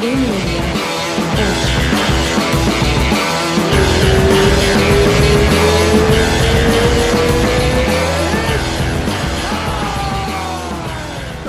[0.00, 0.08] Então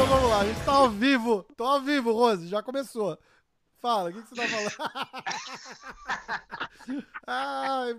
[0.05, 1.43] vamos lá, a gente tá ao vivo.
[1.55, 3.17] Tô ao vivo, Rose, já começou.
[3.79, 4.71] Fala, o que, que você tá falando?
[7.25, 7.91] Ai,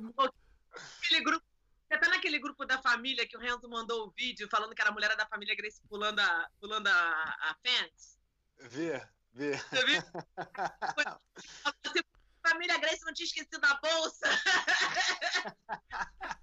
[1.01, 1.47] Aquele grupo.
[1.89, 4.91] Você tá naquele grupo da família que o Renzo mandou o vídeo falando que era
[4.91, 8.19] a mulher da família Grace pulando a, pulando a, a fence?
[8.59, 9.57] Vê, vê.
[9.57, 10.03] Você viu?
[12.43, 14.27] Família Grace não tinha esquecido a bolsa.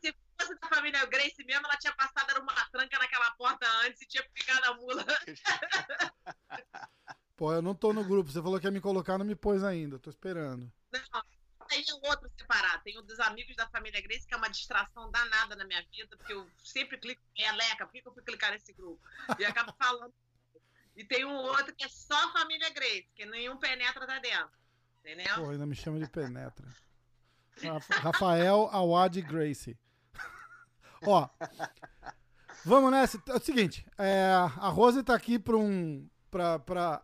[0.00, 4.00] Se fosse da família Grace mesmo, ela tinha passado era uma tranca naquela porta antes
[4.02, 5.04] e tinha ficado a mula.
[7.36, 8.30] pô, eu não tô no grupo.
[8.30, 9.98] Você falou que ia me colocar, não me pôs ainda.
[9.98, 10.70] Tô esperando.
[10.92, 11.24] Não,
[11.68, 12.82] tem um outro separado.
[12.82, 16.16] Tem um dos amigos da família Grace, que é uma distração danada na minha vida,
[16.16, 19.00] porque eu sempre clico em Eleca, por que que eu fui clicar nesse grupo?
[19.38, 20.12] E acabo falando.
[21.00, 24.50] E tem um outro que é só família Grace, que nenhum penetra tá dentro.
[25.00, 25.34] Entendeu?
[25.36, 26.68] Pô, ainda me chama de penetra.
[27.62, 29.78] Rafa- Rafael Awad Gracie.
[31.06, 31.26] Ó,
[32.66, 33.22] vamos nessa.
[33.28, 37.02] É o seguinte, é, a Rose tá aqui para um, pra, pra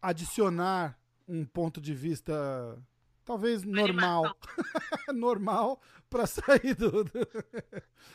[0.00, 2.32] adicionar um ponto de vista
[3.26, 4.34] talvez normal,
[5.14, 7.10] normal para sair do, do...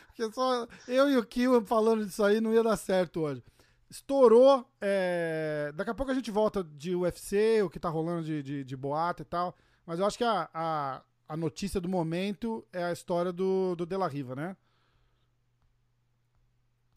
[0.08, 3.44] Porque só eu e o Kiwan falando disso aí não ia dar certo hoje.
[3.94, 4.68] Estourou.
[4.80, 8.64] é, Daqui a pouco a gente volta de UFC, o que tá rolando de, de,
[8.64, 9.56] de boato e tal.
[9.86, 13.86] Mas eu acho que a, a, a notícia do momento é a história do, do
[13.86, 14.56] De La Riva, né?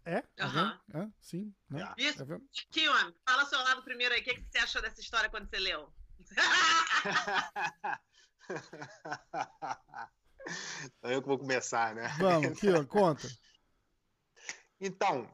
[0.03, 0.23] É?
[0.39, 0.79] Aham.
[0.91, 1.07] É?
[1.19, 1.53] Sim.
[1.69, 1.87] Né?
[1.97, 2.23] Isso.
[2.23, 2.39] É
[2.71, 4.21] Kiwan, fala seu lado primeiro aí.
[4.21, 5.93] O que, que você achou dessa história quando você leu?
[10.97, 12.07] Então eu que vou começar, né?
[12.17, 13.27] Vamos, Kiwan, conta.
[14.79, 15.29] Então,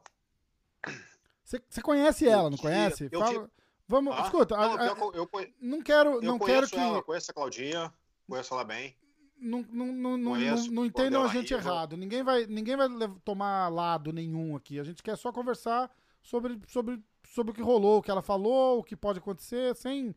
[1.44, 3.08] Você conhece ela, não conhece?
[3.12, 3.50] eu Fala-
[3.86, 6.76] Vamos, ah, escuta, não, a- eu, eu, não quero, eu não quero que.
[6.76, 7.92] ela, conheço a Claudinha,
[8.26, 8.96] conheço ela bem.
[9.36, 11.96] Não, não, não, não, Conheço, não, não entendam a gente errado.
[11.98, 12.88] Ninguém vai, ninguém vai
[13.22, 14.80] tomar lado nenhum aqui.
[14.80, 15.90] A gente quer só conversar
[16.22, 20.14] sobre, sobre, sobre o que rolou, o que ela falou, o que pode acontecer, sem,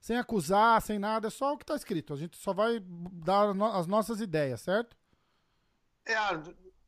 [0.00, 1.26] sem acusar, sem nada.
[1.26, 2.14] É só o que tá escrito.
[2.14, 4.96] A gente só vai dar as nossas ideias, certo?
[6.06, 6.14] É,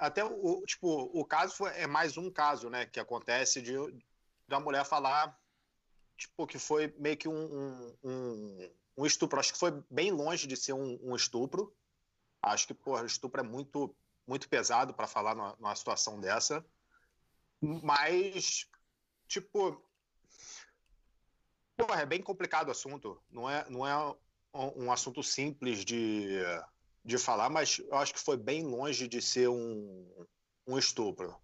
[0.03, 3.73] até o, tipo, o caso é mais um caso, né, que acontece de
[4.49, 5.39] da mulher falar,
[6.17, 9.39] tipo, que foi meio que um, um, um, um estupro.
[9.39, 11.73] Acho que foi bem longe de ser um, um estupro.
[12.43, 13.95] Acho que, porra, estupro é muito,
[14.27, 16.67] muito pesado para falar numa, numa situação dessa.
[17.61, 18.69] Mas,
[19.29, 19.81] tipo,
[21.77, 23.23] porra, é bem complicado o assunto.
[23.31, 23.97] Não é, não é
[24.53, 26.43] um, um assunto simples de
[27.05, 30.27] de falar, mas eu acho que foi bem longe de ser um,
[30.67, 31.37] um estupro.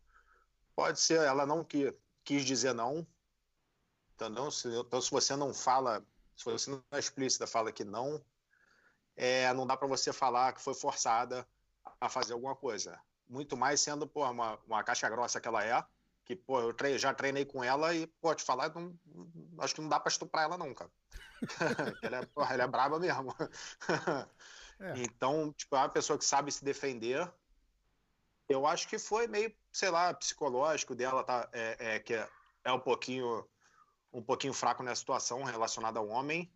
[0.75, 1.93] Pode ser, ela não que,
[2.25, 3.07] quis dizer não,
[4.15, 4.51] entendeu?
[4.51, 6.05] Se, então, se você não fala,
[6.37, 8.25] se você não é explícita, fala que não,
[9.17, 11.47] é, não dá para você falar que foi forçada
[12.01, 13.01] a fazer alguma coisa.
[13.29, 15.85] Muito mais sendo pô, uma, uma caixa grossa que ela é,
[16.25, 18.97] que pô, eu tre já treinei com ela e, pô, te falar, não,
[19.59, 20.91] acho que não dá para estuprar ela não, cara.
[22.03, 23.35] ela, é, ela é braba mesmo.
[24.81, 24.95] É.
[24.99, 27.31] Então, tipo, é uma pessoa que sabe se defender.
[28.49, 31.49] Eu acho que foi meio, sei lá, psicológico dela, tá?
[31.53, 32.29] É, é, que é,
[32.65, 33.47] é um pouquinho
[34.13, 36.51] um pouquinho fraco nessa situação relacionada ao homem.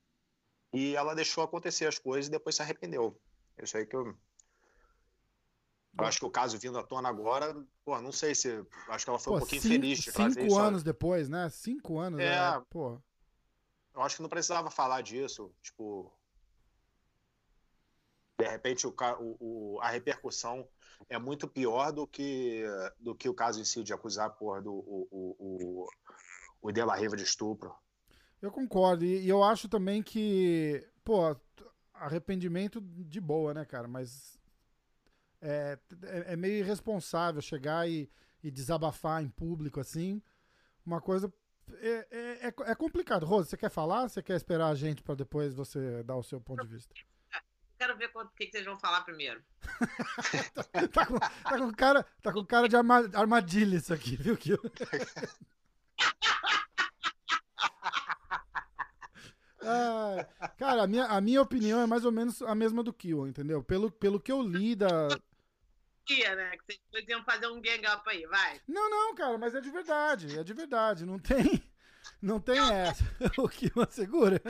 [0.72, 3.20] E ela deixou acontecer as coisas e depois se arrependeu.
[3.62, 4.16] Isso aí que eu.
[5.98, 8.64] Eu acho que o caso vindo à tona agora, pô, não sei se.
[8.88, 10.58] Acho que ela foi Pô, um pouquinho cinco, feliz de fazer cinco isso.
[10.58, 11.50] anos depois, né?
[11.50, 12.18] Cinco anos.
[12.18, 12.34] É.
[12.34, 12.98] É, pô.
[13.94, 15.54] Eu acho que não precisava falar disso.
[15.60, 16.10] Tipo.
[18.42, 18.94] De repente, o,
[19.40, 20.66] o- a repercussão
[21.08, 22.64] é muito pior do que,
[22.98, 25.88] do que o caso em si de acusar porra, do, o, o, o,
[26.60, 27.72] o De La Riva de estupro.
[28.40, 29.04] Eu concordo.
[29.04, 31.36] E, e eu acho também que, pô,
[31.94, 33.86] arrependimento de boa, né, cara?
[33.86, 34.36] Mas
[35.40, 38.10] é, é, é meio irresponsável chegar e,
[38.42, 40.20] e desabafar em público assim.
[40.84, 41.32] Uma coisa.
[41.74, 43.24] É, é, é- é complicado.
[43.24, 44.08] Rose, você quer falar?
[44.08, 46.92] Você quer esperar a gente pra depois você dar o seu ponto de vista?
[47.82, 49.42] Quero ver o que, que vocês vão falar primeiro.
[50.92, 54.36] Tá com, tá com cara, tá com cara de arma- armadilha isso aqui, viu?
[54.36, 54.52] Que
[59.60, 60.24] Ai,
[60.58, 63.64] cara, a minha, a minha opinião é mais ou menos a mesma do Kill, entendeu?
[63.64, 65.08] Pelo, pelo que eu li da.
[66.08, 66.56] Ia, né?
[66.68, 68.60] Que vocês iam fazer um gang up aí, vai.
[68.68, 71.04] Não, não, cara, mas é de verdade, é de verdade.
[71.04, 71.60] Não tem.
[72.20, 73.02] Não tem essa.
[73.38, 74.40] O Kill segura.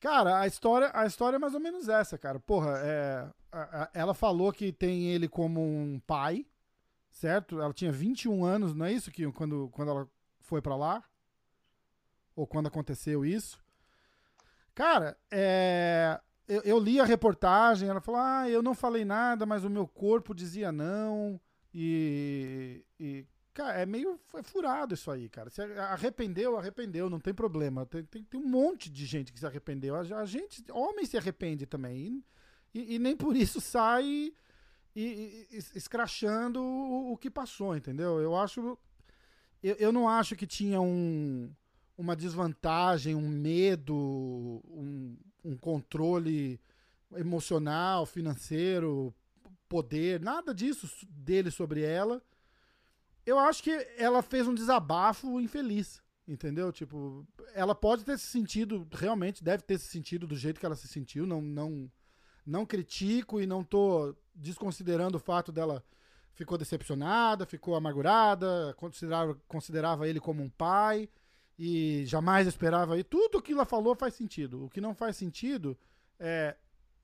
[0.00, 2.38] Cara, a história, a história é mais ou menos essa, cara.
[2.38, 6.46] Porra, é, a- a- ela falou que tem ele como um pai,
[7.10, 7.60] certo?
[7.60, 10.08] Ela tinha 21 anos, não é isso que quando, quando ela
[10.40, 11.02] foi pra lá?
[12.34, 13.58] ou quando aconteceu isso.
[14.74, 19.64] Cara, é, eu, eu, li a reportagem, ela falou: ah, eu não falei nada, mas
[19.64, 21.40] o meu corpo dizia não.
[21.72, 23.24] E, e
[23.56, 25.48] cara, é meio é furado isso aí, cara.
[25.48, 27.86] Se arrependeu, arrependeu, não tem problema.
[27.86, 29.94] Tem, tem, tem um monte de gente que se arrependeu.
[29.96, 32.22] A, a gente, homem se arrepende também.
[32.74, 34.04] E, e, e nem por isso sai
[34.94, 38.20] e, e, escrachando o, o, que passou, entendeu?
[38.20, 38.78] Eu acho.
[39.62, 41.50] Eu, eu não acho que tinha um
[41.96, 46.60] uma desvantagem, um medo, um, um controle
[47.16, 49.14] emocional, financeiro,
[49.66, 52.22] poder, nada disso dele sobre ela.
[53.26, 56.72] Eu acho que ela fez um desabafo infeliz, entendeu?
[56.72, 60.76] Tipo, ela pode ter se sentido, realmente deve ter se sentido do jeito que ela
[60.76, 61.90] se sentiu, não não
[62.46, 65.82] não critico e não tô desconsiderando o fato dela
[66.36, 71.08] ficou decepcionada, ficou amargurada, considerava, considerava ele como um pai
[71.58, 72.98] e jamais esperava.
[72.98, 74.66] E tudo que ela falou faz sentido.
[74.66, 75.76] O que não faz sentido
[76.20, 76.54] é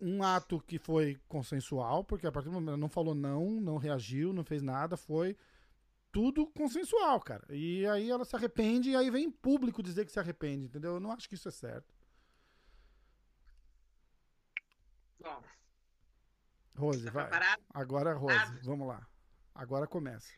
[0.00, 3.78] um ato que foi consensual, porque a partir do momento ela não falou não, não
[3.78, 5.36] reagiu, não fez nada, foi
[6.12, 7.44] tudo consensual, cara.
[7.50, 10.94] E aí ela se arrepende e aí vem em público dizer que se arrepende, entendeu?
[10.94, 11.93] Eu não acho que isso é certo.
[15.19, 15.43] Bom.
[16.76, 17.25] Rose, tá vai.
[17.25, 17.62] Preparado?
[17.73, 18.59] Agora, Rose, ah.
[18.62, 19.06] vamos lá.
[19.55, 20.32] Agora começa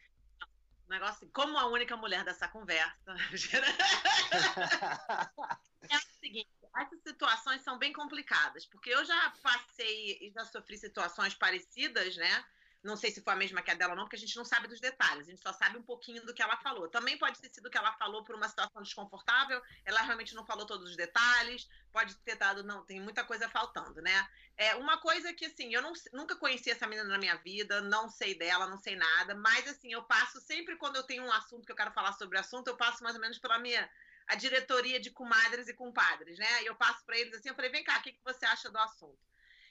[0.94, 2.94] negócio assim, como a única mulher dessa conversa.
[5.90, 10.78] é o seguinte, essas situações são bem complicadas, porque eu já passei e já sofri
[10.78, 12.44] situações parecidas, né?
[12.84, 14.44] Não sei se foi a mesma que a dela ou não, porque a gente não
[14.44, 16.86] sabe dos detalhes, a gente só sabe um pouquinho do que ela falou.
[16.86, 20.66] Também pode ter sido que ela falou por uma situação desconfortável, ela realmente não falou
[20.66, 24.28] todos os detalhes, pode ter dado, não, tem muita coisa faltando, né?
[24.56, 28.08] É uma coisa que, assim, eu não, nunca conheci essa menina na minha vida, não
[28.10, 31.64] sei dela, não sei nada, mas, assim, eu passo sempre quando eu tenho um assunto
[31.64, 33.90] que eu quero falar sobre o assunto, eu passo mais ou menos pela minha
[34.26, 36.62] a diretoria de comadres e compadres, né?
[36.62, 38.70] E eu passo para eles assim, eu falei, vem cá, o que, que você acha
[38.70, 39.18] do assunto?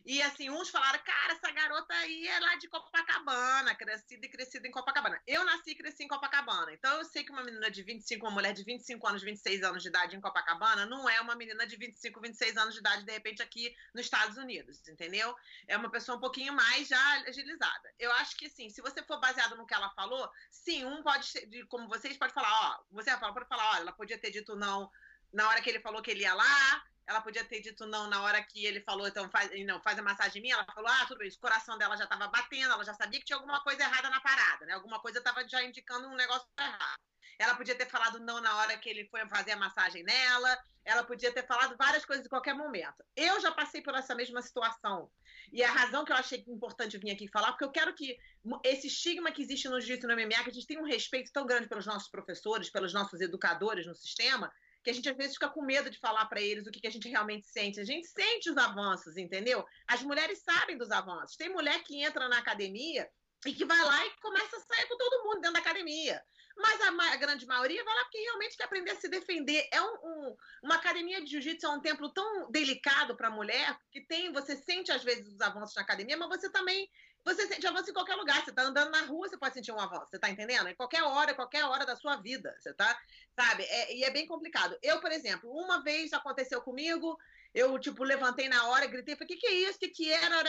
[0.06, 4.68] E assim, uns falaram, cara, essa garota aí é lá de Copacabana, crescida e crescida
[4.68, 5.22] em Copacabana.
[5.26, 6.74] Eu nasci e cresci em Copacabana.
[6.74, 9.82] Então eu sei que uma menina de 25, uma mulher de 25 anos, 26 anos
[9.82, 13.12] de idade em Copacabana, não é uma menina de 25, 26 anos de idade, de
[13.14, 15.34] repente, aqui nos Estados Unidos, entendeu?
[15.68, 17.94] É uma pessoa um pouquinho mais já agilizada.
[17.98, 21.32] Eu acho que, sim, se você for baseado no que ela falou, sim, um pode,
[21.70, 24.92] como vocês, pode falar, ó, você pode falar, olha, ela podia ter dito não
[25.34, 28.22] na hora que ele falou que ele ia lá, ela podia ter dito não na
[28.22, 30.56] hora que ele falou, então faz, não, faz a massagem minha.
[30.56, 31.30] Ela falou, ah, tudo bem.
[31.30, 34.22] O coração dela já estava batendo, ela já sabia que tinha alguma coisa errada na
[34.22, 34.74] parada, né?
[34.74, 37.02] Alguma coisa estava já indicando um negócio errado.
[37.40, 40.58] Ela podia ter falado não na hora que ele foi fazer a massagem nela.
[40.86, 43.04] Ela podia ter falado várias coisas em qualquer momento.
[43.16, 45.10] Eu já passei por essa mesma situação.
[45.52, 48.18] E a razão que eu achei importante vir aqui falar, porque eu quero que
[48.64, 51.46] esse estigma que existe no jiu-jitsu no MMA, que a gente tem um respeito tão
[51.46, 54.52] grande pelos nossos professores, pelos nossos educadores no sistema,
[54.84, 56.88] que a gente às vezes fica com medo de falar para eles o que, que,
[56.88, 57.80] a gente realmente sente.
[57.80, 59.66] A gente sente os avanços, entendeu?
[59.88, 61.38] As mulheres sabem dos avanços.
[61.38, 63.10] Tem mulher que entra na academia
[63.46, 66.22] e que vai lá e começa a sair com todo mundo dentro da academia.
[66.56, 69.68] Mas a, a grande maioria vai lá porque realmente quer aprender a se defender.
[69.72, 73.76] É um, um, uma academia de jiu-jitsu é um templo tão delicado para a mulher
[73.92, 76.88] que tem, você sente às vezes os avanços na academia, mas você também
[77.24, 78.44] você sente avanço em qualquer lugar.
[78.44, 80.10] Você está andando na rua, você pode sentir um avanço.
[80.10, 80.68] Você está entendendo?
[80.68, 82.56] Em qualquer hora, qualquer hora da sua vida.
[82.60, 83.00] Você tá,
[83.36, 83.64] sabe?
[83.64, 84.78] É, e é bem complicado.
[84.82, 87.18] Eu, por exemplo, uma vez aconteceu comigo,
[87.54, 89.78] eu, tipo, levantei na hora, gritei, falei, o que, que é isso?
[89.78, 90.44] O que, que era?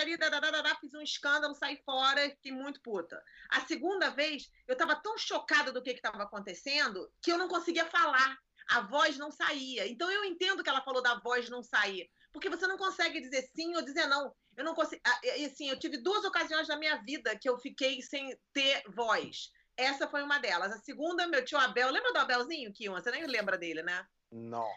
[0.81, 3.23] Fiz um escândalo, saí fora, fiquei muito puta.
[3.51, 7.85] A segunda vez, eu estava tão chocada do que estava acontecendo que eu não conseguia
[7.85, 8.39] falar.
[8.69, 9.87] A voz não saía.
[9.87, 12.11] Então eu entendo que ela falou da voz não sair.
[12.33, 14.35] Porque você não consegue dizer sim ou dizer não.
[14.57, 15.01] Eu não consigo.
[15.05, 18.83] Ah, e assim, eu tive duas ocasiões na minha vida que eu fiquei sem ter
[18.89, 19.51] voz.
[19.77, 20.73] Essa foi uma delas.
[20.73, 21.91] A segunda, meu tio Abel.
[21.91, 22.95] Lembra do Abelzinho, Kion?
[22.95, 24.07] Você nem lembra dele, né?
[24.31, 24.69] Não.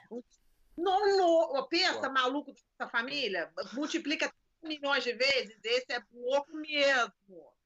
[0.75, 1.67] Não, não.
[1.67, 3.51] Pensa, maluco dessa família.
[3.73, 5.59] Multiplica milhões de vezes.
[5.63, 7.56] Esse é louco mesmo.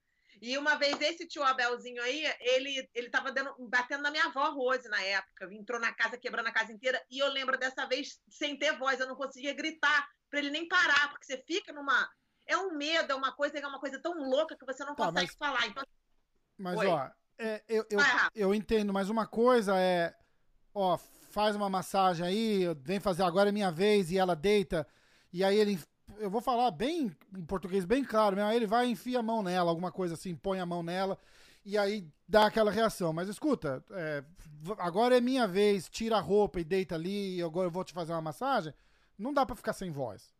[0.42, 4.50] E uma vez esse tio Abelzinho aí, ele, ele tava dando, batendo na minha avó
[4.50, 5.48] Rose na época.
[5.54, 7.00] Entrou na casa, quebrando a casa inteira.
[7.12, 10.68] E eu lembro dessa vez, sem ter voz, eu não conseguia gritar para ele nem
[10.68, 12.10] parar, porque você fica numa.
[12.48, 15.06] É um medo, é uma coisa, é uma coisa tão louca que você não tá,
[15.08, 15.36] consegue mas...
[15.36, 15.68] falar.
[15.68, 15.84] Então...
[16.58, 16.88] Mas, Oi.
[16.88, 18.00] ó, é, eu, eu,
[18.34, 20.16] eu entendo, mas uma coisa é.
[20.74, 20.98] Ó,
[21.32, 24.88] faz uma massagem aí, vem fazer agora é minha vez, e ela deita,
[25.32, 25.80] e aí ele.
[26.18, 28.50] Eu vou falar bem em português, bem claro mesmo.
[28.50, 31.18] Aí ele vai e enfia a mão nela, alguma coisa assim, põe a mão nela,
[31.66, 33.12] e aí dá aquela reação.
[33.14, 34.24] Mas escuta, é,
[34.80, 37.94] agora é minha vez, tira a roupa e deita ali, e agora eu vou te
[37.94, 38.74] fazer uma massagem
[39.18, 40.34] não dá para ficar sem voz.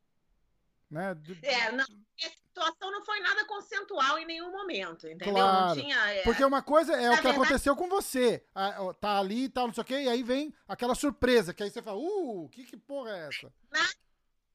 [0.90, 1.16] né?
[1.44, 5.36] É, não, a situação não foi nada consensual em nenhum momento, entendeu?
[5.36, 5.68] Claro.
[5.76, 6.14] Não tinha.
[6.14, 8.44] é, Porque uma coisa é Na o que verdade- aconteceu com você.
[8.56, 11.62] Ah, Tá ali e tal, não sei o quê, e aí vem aquela surpresa, que
[11.62, 13.54] aí você fala, uh, que, que porra é essa?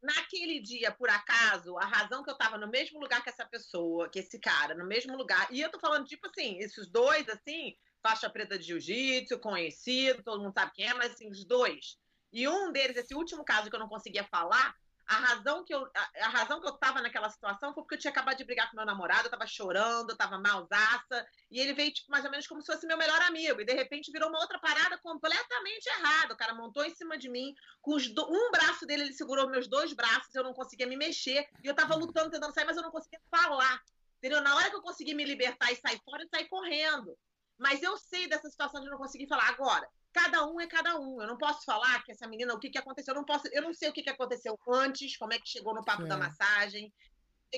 [0.06, 4.08] Naquele dia, por acaso, a razão que eu tava no mesmo lugar que essa pessoa,
[4.08, 7.76] que esse cara, no mesmo lugar, e eu tô falando, tipo assim, esses dois, assim,
[8.00, 11.98] faixa preta de jiu-jitsu, conhecido, todo mundo sabe quem é, mas assim, os dois.
[12.32, 14.74] E um deles, esse último caso que eu não conseguia falar,
[15.06, 17.98] a razão que eu, a, a razão que eu tava naquela situação foi porque eu
[17.98, 21.72] tinha acabado de brigar com meu namorado, eu tava chorando, eu tava malzaça, e ele
[21.72, 24.28] veio, tipo, mais ou menos como se fosse meu melhor amigo, e de repente virou
[24.28, 26.34] uma outra parada completamente errada.
[26.34, 29.68] O cara montou em cima de mim, com do- um braço dele, ele segurou meus
[29.68, 32.82] dois braços, eu não conseguia me mexer, e eu tava lutando, tentando sair, mas eu
[32.82, 33.80] não conseguia falar.
[34.18, 34.40] Entendeu?
[34.40, 37.16] Na hora que eu consegui me libertar e sair fora, eu saí correndo.
[37.58, 39.88] Mas eu sei dessa situação de não conseguir falar agora.
[40.12, 41.20] Cada um é cada um.
[41.20, 43.12] Eu não posso falar que essa menina, o que, que aconteceu.
[43.12, 45.74] Eu não posso, eu não sei o que, que aconteceu antes, como é que chegou
[45.74, 46.92] no papo da massagem,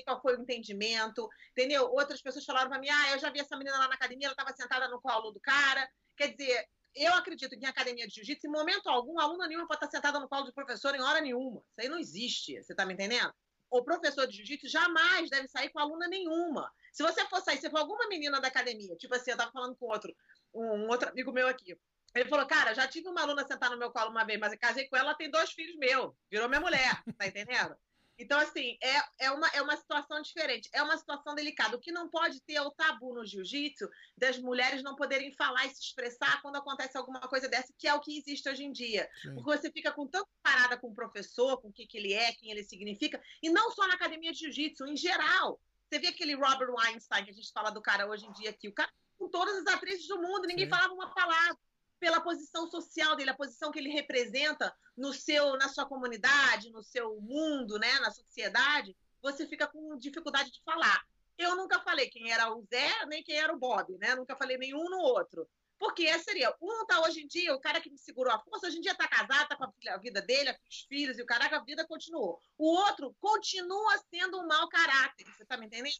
[0.03, 1.85] qual foi o entendimento, entendeu?
[1.91, 4.33] Outras pessoas falaram pra mim, ah, eu já vi essa menina lá na academia, ela
[4.33, 5.87] estava sentada no colo do cara.
[6.15, 6.65] Quer dizer,
[6.95, 10.19] eu acredito que em academia de jiu-jitsu, em momento algum, aluna nenhuma pode estar sentada
[10.19, 11.61] no colo do professor em hora nenhuma.
[11.71, 13.33] Isso aí não existe, você tá me entendendo?
[13.69, 16.71] O professor de jiu-jitsu jamais deve sair com aluna nenhuma.
[16.91, 19.75] Se você for sair, se for alguma menina da academia, tipo assim, eu tava falando
[19.75, 20.15] com outro,
[20.53, 21.77] um outro amigo meu aqui.
[22.15, 24.59] Ele falou, cara, já tive uma aluna sentar no meu colo uma vez, mas eu
[24.59, 26.13] casei com ela, ela tem dois filhos meus.
[26.29, 27.75] Virou minha mulher, tá entendendo?
[28.19, 31.77] Então, assim, é, é, uma, é uma situação diferente, é uma situação delicada.
[31.77, 35.65] O que não pode ter é o tabu no jiu-jitsu das mulheres não poderem falar
[35.65, 38.73] e se expressar quando acontece alguma coisa dessa, que é o que existe hoje em
[38.73, 39.09] dia.
[39.21, 39.35] Sim.
[39.35, 42.33] Porque você fica com tanta parada com o professor, com o que, que ele é,
[42.33, 45.57] quem ele significa, e não só na academia de jiu-jitsu, em geral.
[45.89, 48.67] Você vê aquele Robert Weinstein, que a gente fala do cara hoje em dia aqui,
[48.67, 50.71] o cara com todas as atrizes do mundo, ninguém Sim.
[50.71, 51.57] falava uma palavra
[51.99, 56.81] pela posição social dele, a posição que ele representa no seu, na sua comunidade, no
[56.83, 61.05] seu mundo, né, na sociedade, você fica com dificuldade de falar.
[61.37, 64.13] Eu nunca falei quem era o Zé, nem quem era o Bob, né?
[64.13, 65.47] Nunca falei nenhum no outro.
[65.77, 68.67] Porque esse seria, um tá hoje em dia, o cara que me segurou a força,
[68.67, 71.21] hoje em dia tá casado, tá com a filha- a vida dele, os filhos, e
[71.21, 72.41] o caraca, a vida continuou.
[72.57, 75.95] O outro continua sendo um mau caráter, você tá me entendendo?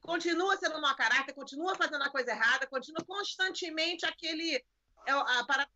[0.00, 4.60] Continua sendo um mau caráter, continua fazendo a coisa errada, continua constantemente aquele,
[5.06, 5.70] é, a parada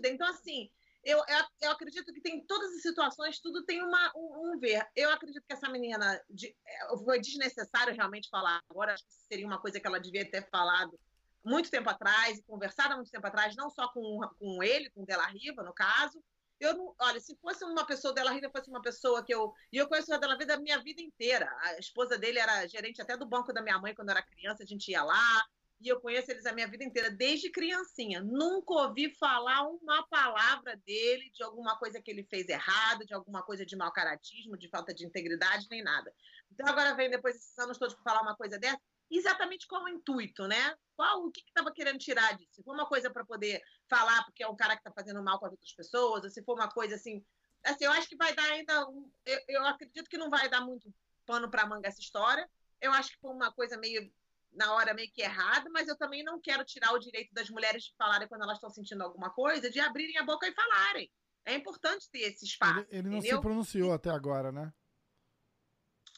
[0.00, 0.14] dele.
[0.14, 0.70] Então, assim,
[1.04, 4.86] eu, eu, eu acredito que tem todas as situações, tudo tem uma, um, um ver.
[4.94, 9.46] Eu acredito que essa menina de- é, foi desnecessário realmente falar agora, acho que seria
[9.46, 10.98] uma coisa que ela devia ter falado
[11.44, 15.06] muito tempo atrás conversado há muito tempo atrás, não só com, com ele, com o
[15.06, 16.22] Della Riva, no caso.
[16.60, 19.52] Eu não, olha, se fosse uma pessoa, o Della Riva fosse uma pessoa que eu.
[19.72, 21.52] E eu conheço o Della Riva a minha vida inteira.
[21.62, 24.62] A esposa dele era gerente até do banco da minha mãe quando eu era criança,
[24.62, 25.42] a gente ia lá.
[25.82, 28.22] E eu conheço eles a minha vida inteira, desde criancinha.
[28.22, 33.42] Nunca ouvi falar uma palavra dele, de alguma coisa que ele fez errado, de alguma
[33.42, 36.14] coisa de mau caratismo, de falta de integridade, nem nada.
[36.52, 38.80] Então agora vem depois desses anos todos para falar uma coisa dessa.
[39.10, 40.76] Exatamente qual o intuito, né?
[40.94, 42.54] Qual o que estava querendo tirar disso?
[42.54, 45.38] Se for uma coisa para poder falar porque é um cara que está fazendo mal
[45.40, 47.24] com as outras pessoas, ou se for uma coisa assim,
[47.64, 50.60] assim, eu acho que vai dar ainda, um, eu, eu acredito que não vai dar
[50.60, 50.94] muito
[51.26, 52.48] pano para manga essa história.
[52.80, 54.10] Eu acho que foi uma coisa meio
[54.52, 57.84] na hora meio que errada, mas eu também não quero tirar o direito das mulheres
[57.84, 61.10] de falarem quando elas estão sentindo alguma coisa, de abrirem a boca e falarem.
[61.44, 62.80] É importante ter esse espaço.
[62.90, 64.72] Ele, ele não se pronunciou até agora, né?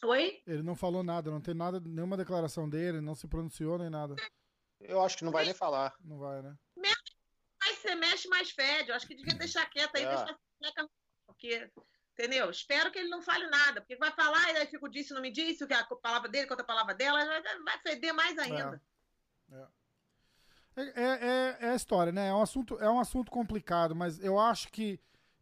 [0.05, 0.43] Oi?
[0.47, 4.14] Ele não falou nada, não tem nada, nenhuma declaração dele, não se pronunciou nem nada.
[4.81, 5.95] Eu acho que não vai nem falar.
[6.00, 6.55] Não vai, né?
[7.64, 8.91] mais você mexe, mais fede.
[8.91, 10.09] Eu acho que devia deixar quieto aí, É.
[10.09, 10.38] deixar
[11.26, 11.71] porque,
[12.18, 12.49] entendeu?
[12.50, 15.21] Espero que ele não fale nada, porque vai falar e aí fica o disse, não
[15.21, 17.25] me disse, o que a palavra dele contra a palavra dela,
[17.64, 18.80] vai- feder mais ainda.
[20.76, 22.28] É, é, é- é a história, né?
[22.28, 24.99] É um assunto, é um assunto complicado, mas eu acho que,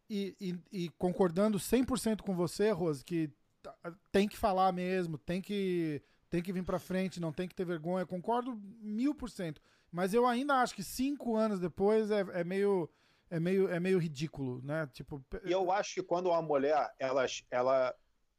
[0.09, 3.31] e, e- e concordando 100% com você, Rose, que
[3.63, 3.75] tá-
[4.11, 7.65] tem que falar mesmo, tem que, tem que vir pra frente, não tem que ter
[7.65, 8.05] vergonha.
[8.07, 9.61] Concordo mil por cento.
[9.91, 12.89] Mas eu ainda acho que cinco anos depois é, é meio.
[13.33, 14.87] É meio, é meio ridículo, né?
[14.93, 17.95] Tipo, E eu acho que quando uma mulher ela, ela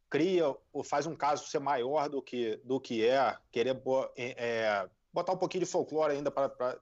[0.08, 4.88] cria ou faz um caso ser maior do que, do que é, querer bo- é,
[5.12, 6.80] botar um pouquinho de folclore ainda para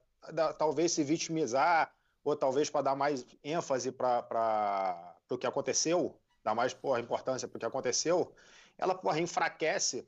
[0.57, 1.89] talvez se vitimizar,
[2.21, 6.13] ou talvez para dar mais ênfase para o que aconteceu,
[6.43, 8.35] dar mais porra, importância para o que aconteceu,
[8.77, 10.05] ela porra, enfraquece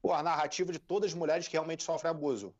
[0.00, 2.54] porra, a narrativa de todas as mulheres que realmente sofrem abuso.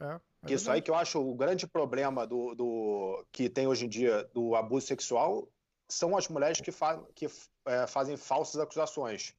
[0.00, 3.86] É, é Isso aí que eu acho o grande problema do, do que tem hoje
[3.86, 5.48] em dia do abuso sexual
[5.88, 7.26] são as mulheres que, fa que
[7.66, 9.34] é, fazem falsas acusações.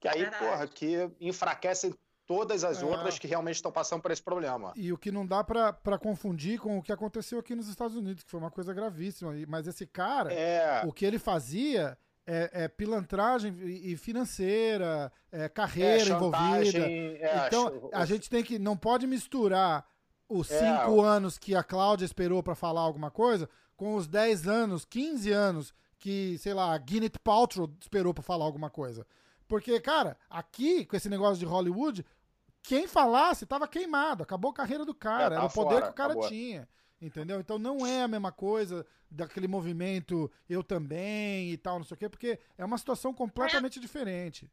[0.00, 0.44] Que aí, Verdade.
[0.44, 1.94] porra, que enfraquecem
[2.26, 2.84] todas as É.
[2.84, 4.72] outras que realmente estão passando por esse problema.
[4.74, 7.96] E o que não dá pra, pra confundir com o que aconteceu aqui nos Estados
[7.96, 9.36] Unidos, que foi uma coisa gravíssima.
[9.36, 15.48] E- Mas esse cara, É, o que ele fazia é, é pilantragem e financeira, é
[15.48, 16.78] carreira é, envolvida.
[16.78, 18.58] É, então, a gente tem que.
[18.58, 19.86] Não pode misturar
[20.28, 24.48] os é, cinco anos que a Cláudia esperou para falar alguma coisa com os 10
[24.48, 29.06] anos, 15 anos que, sei lá, a Gwyneth Paltrow esperou para falar alguma coisa.
[29.46, 32.04] Porque, cara, aqui, com esse negócio de Hollywood,
[32.62, 35.86] quem falasse tava queimado, acabou a carreira do cara, é, tá era o poder fora,
[35.86, 36.28] que o cara acabou.
[36.28, 36.68] tinha.
[37.00, 37.40] Entendeu?
[37.40, 41.98] Então não é a mesma coisa daquele movimento eu também e tal, não sei o
[41.98, 43.82] quê, porque é uma situação completamente é.
[43.82, 44.50] diferente.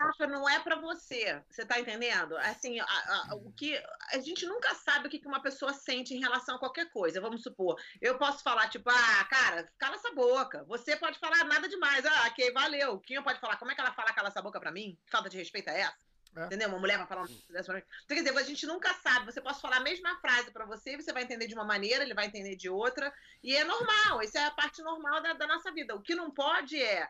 [0.00, 2.36] Rafa, não é para você, você tá entendendo?
[2.38, 3.80] Assim, a, a, o que
[4.12, 7.20] a gente nunca sabe o que uma pessoa sente em relação a qualquer coisa.
[7.20, 10.64] Vamos supor, eu posso falar tipo, ah, cara, cala essa boca.
[10.64, 12.04] Você pode falar nada demais.
[12.04, 12.98] Ah, ok, valeu.
[13.00, 13.56] Quem pode falar?
[13.56, 14.98] Como é que ela fala cala essa boca para mim?
[15.06, 15.96] Falta de respeito é essa?
[16.36, 16.46] É.
[16.46, 16.68] Entendeu?
[16.68, 17.26] Uma mulher vai falar.
[17.50, 19.26] Então, quer dizer, a gente nunca sabe.
[19.26, 22.14] Você pode falar a mesma frase para você, você vai entender de uma maneira, ele
[22.14, 23.12] vai entender de outra.
[23.42, 25.94] E é normal, isso é a parte normal da, da nossa vida.
[25.94, 27.08] O que não pode é.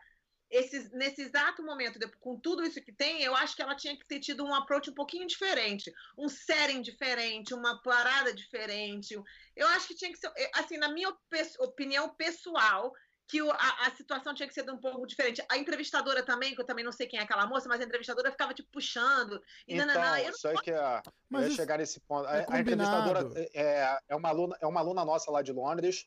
[0.50, 4.06] Esse, nesse exato momento, com tudo isso que tem, eu acho que ela tinha que
[4.06, 9.16] ter tido um approach um pouquinho diferente, um setting diferente, uma parada diferente.
[9.56, 11.12] Eu acho que tinha que ser, assim, na minha
[11.58, 12.94] opinião pessoal,
[13.26, 15.42] que o, a, a, situação tinha que ser um pouco diferente.
[15.50, 18.30] A entrevistadora também, que eu também não sei quem é aquela moça, mas a entrevistadora
[18.30, 19.40] ficava tipo puxando.
[19.66, 22.28] E então, nananã, eu isso aí que é, mas ia chegar nesse ponto.
[22.28, 26.06] É a, a, entrevistadora é, é, uma aluna, é uma aluna nossa lá de Londres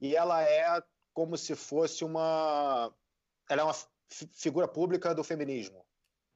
[0.00, 2.92] e ela é como se fosse uma.
[3.48, 3.74] Ela é uma
[4.32, 5.84] figura pública do feminismo.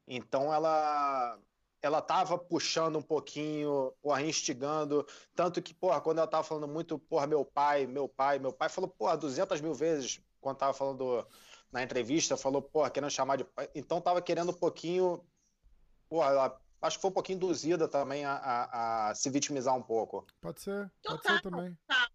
[0.06, 1.38] Então ela
[1.82, 6.96] ela tava puxando um pouquinho, porra, instigando, tanto que, porra, quando ela tava falando muito,
[6.96, 11.26] porra, meu pai, meu pai, meu pai, falou, porra, 200 mil vezes, quando tava falando
[11.72, 15.24] na entrevista, falou, porra, querendo chamar de pai, então tava querendo um pouquinho,
[16.08, 19.82] porra, ela, acho que foi um pouquinho induzida também a, a, a se vitimizar um
[19.82, 20.24] pouco.
[20.40, 21.76] Pode ser, pode ser também.
[21.88, 22.08] Tá.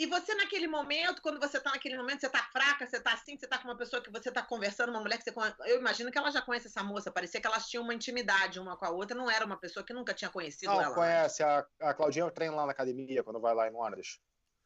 [0.00, 3.36] E você, naquele momento, quando você está naquele momento, você está fraca, você está assim,
[3.36, 5.54] você está com uma pessoa que você está conversando, uma mulher que você conhece.
[5.66, 8.78] Eu imagino que ela já conhece essa moça, parecia que elas tinham uma intimidade uma
[8.78, 10.88] com a outra, não era uma pessoa que nunca tinha conhecido não, ela.
[10.88, 11.42] Não, conhece.
[11.42, 14.18] A, a Claudinha treina lá na academia, quando vai lá em Londres.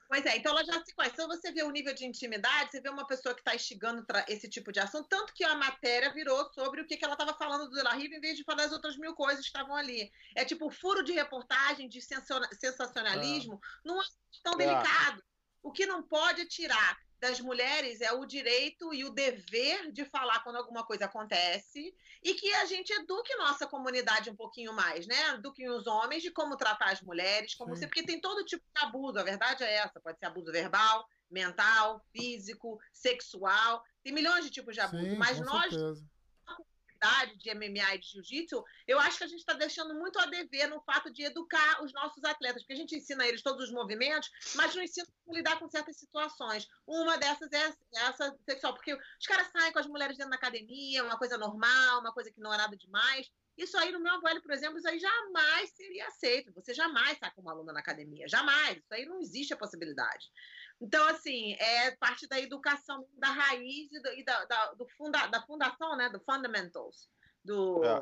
[0.08, 1.14] Pois é, então ela já se conhece.
[1.14, 4.48] Então você vê o nível de intimidade, você vê uma pessoa que está instigando esse
[4.48, 7.68] tipo de ação, tanto que a matéria virou sobre o que, que ela estava falando
[7.68, 10.10] do Dela Riva, em vez de falar das outras mil coisas que estavam ali.
[10.36, 13.58] É tipo furo de reportagem, de sensacionalismo, é.
[13.88, 14.04] não é
[14.42, 14.56] tão é.
[14.58, 15.22] delicado.
[15.62, 20.40] O que não pode tirar das mulheres é o direito e o dever de falar
[20.40, 25.30] quando alguma coisa acontece e que a gente eduque nossa comunidade um pouquinho mais, né?
[25.30, 28.84] Eduquem os homens de como tratar as mulheres, como ser, porque tem todo tipo de
[28.84, 34.50] abuso, a verdade é essa, pode ser abuso verbal, mental, físico, sexual, tem milhões de
[34.50, 36.13] tipos de abuso, Sim, mas nós certeza
[37.36, 40.68] de MMA e de jiu-jitsu, eu acho que a gente está deixando muito a dever
[40.68, 44.30] no fato de educar os nossos atletas, porque a gente ensina eles todos os movimentos,
[44.54, 46.68] mas não ensina como lidar com certas situações.
[46.86, 51.04] Uma dessas é essa sexual, porque os caras saem com as mulheres dentro da academia,
[51.04, 53.30] uma coisa normal, uma coisa que não é nada demais.
[53.56, 56.52] Isso aí, no meu avô, por exemplo, isso aí jamais seria aceito.
[56.54, 58.28] Você jamais saca uma aluna na academia.
[58.28, 58.78] Jamais.
[58.78, 60.28] Isso aí não existe a possibilidade.
[60.80, 65.26] Então, assim, é parte da educação da raiz e, do, e da, da, do funda,
[65.28, 66.08] da fundação, né?
[66.08, 67.08] Do fundamentals.
[67.44, 68.00] Do, é.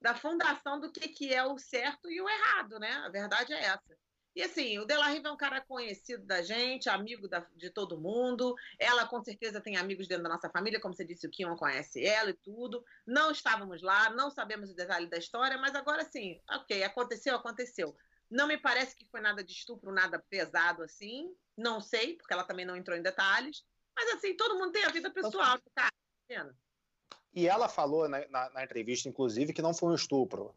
[0.00, 2.92] Da fundação do que, que é o certo e o errado, né?
[3.04, 3.98] A verdade é essa.
[4.38, 8.54] E assim, o Riva é um cara conhecido da gente, amigo da, de todo mundo.
[8.78, 12.06] Ela com certeza tem amigos dentro da nossa família, como você disse, o Kion conhece
[12.06, 12.84] ela e tudo.
[13.04, 17.96] Não estávamos lá, não sabemos o detalhe da história, mas agora sim, ok, aconteceu, aconteceu.
[18.30, 21.34] Não me parece que foi nada de estupro, nada pesado assim.
[21.56, 23.64] Não sei, porque ela também não entrou em detalhes.
[23.92, 25.90] Mas assim, todo mundo tem a vida pessoal, cara.
[26.28, 26.54] Tá
[27.34, 30.54] e ela falou na, na, na, entrevista, inclusive, que não foi um estupro.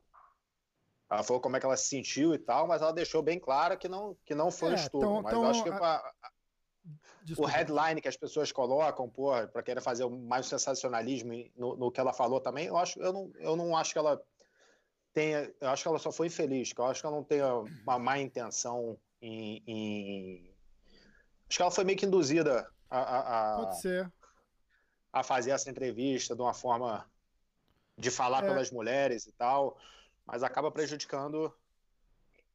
[1.12, 3.78] Ela falou como é que ela se sentiu e tal, mas ela deixou bem claro
[3.78, 5.10] que não, que não foi é, um estupro.
[5.10, 6.14] Então, mas então, acho que a...
[7.38, 9.12] O headline que as pessoas colocam,
[9.52, 13.32] para querer fazer mais sensacionalismo no, no, que ela falou também, eu, acho, eu, não,
[13.36, 14.20] eu não acho que ela
[15.14, 15.54] tenha.
[15.62, 17.42] Eu acho que ela só foi infeliz, que eu acho que ela não tem
[17.84, 20.56] uma má intenção em, em...
[21.48, 24.12] Acho que ela foi meio que induzida a, a, a, Pode ser.
[25.14, 27.06] a fazer essa entrevista de uma forma
[27.98, 28.48] de falar é.
[28.48, 29.78] pelas mulheres e tal,
[30.26, 31.54] mas acaba prejudicando.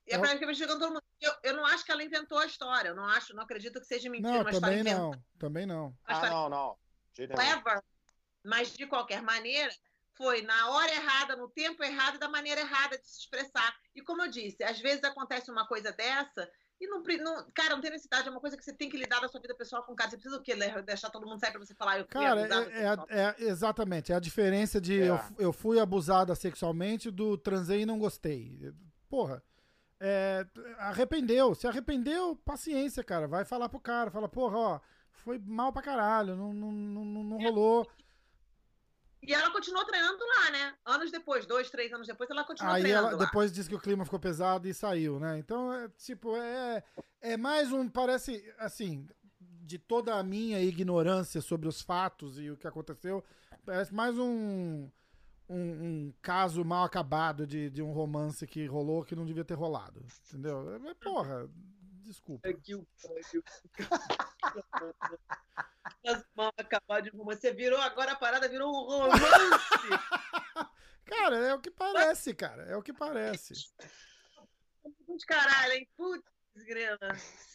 [0.07, 1.03] E é prejudicando todo mundo.
[1.21, 3.87] Eu, eu não acho que ela inventou a história, eu não acho, não acredito que
[3.87, 4.45] seja mentira.
[4.45, 5.97] Não, também não, também não.
[6.05, 6.79] Ah, não, não.
[7.19, 7.83] However,
[8.45, 9.73] mas de qualquer maneira,
[10.17, 13.77] foi na hora errada, no tempo errado, da maneira errada de se expressar.
[13.95, 17.81] E como eu disse, às vezes acontece uma coisa dessa e não, não, cara, não
[17.81, 19.93] tem necessidade, é uma coisa que você tem que lidar da sua vida pessoal com
[19.93, 20.11] o cara.
[20.11, 20.55] Você precisa o quê?
[20.85, 24.15] Deixar todo mundo sair pra você falar, eu fui cara, é, é, é, exatamente, é
[24.15, 25.09] a diferença de é.
[25.09, 28.75] eu, eu fui abusada sexualmente do transei e não gostei.
[29.09, 29.43] Porra,
[29.99, 30.47] é,
[30.79, 35.81] arrependeu, se arrependeu, paciência, cara, vai falar pro cara, fala, porra, ó, foi mal pra
[35.81, 37.89] caralho, não, não, não, não rolou.
[39.23, 40.75] E ela continuou treinando lá, né?
[40.85, 43.25] Anos depois, dois, três anos depois, ela continuou Aí treinando ela lá.
[43.25, 45.39] depois disse que o clima ficou pesado e saiu, né?
[45.39, 46.83] Então, é, tipo, é,
[47.21, 49.07] é mais um, parece, assim,
[49.41, 53.25] de toda a minha ignorância sobre os fatos e o que aconteceu,
[53.65, 54.89] parece mais um,
[55.49, 59.55] um, um caso mal acabado de, de um romance que rolou que não devia ter
[59.55, 60.79] rolado, entendeu?
[60.81, 61.49] Mas, porra,
[62.07, 62.49] desculpa.
[62.49, 62.87] É que o
[66.07, 67.41] As mãos acabaram de romance.
[67.41, 69.21] Você virou, agora a parada virou um romance.
[71.05, 73.55] Cara, é o que parece, cara, é o que parece.
[75.07, 75.89] Putz, caralho, hein?
[75.97, 76.25] Putz,
[76.67, 76.99] grela.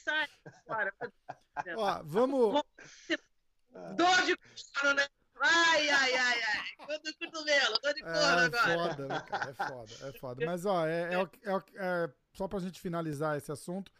[0.05, 0.25] Sai
[0.65, 0.93] fora.
[1.75, 2.63] Ó, vamos...
[3.95, 5.05] Dor de corno, né?
[5.41, 6.99] Ai, ai, ai, ai.
[6.99, 8.77] De cotovelo, dor de corno É agora.
[8.77, 9.49] foda, né, cara?
[9.49, 10.45] É foda, é foda.
[10.45, 13.91] Mas, ó, é, é, é é- só pra gente finalizar esse assunto,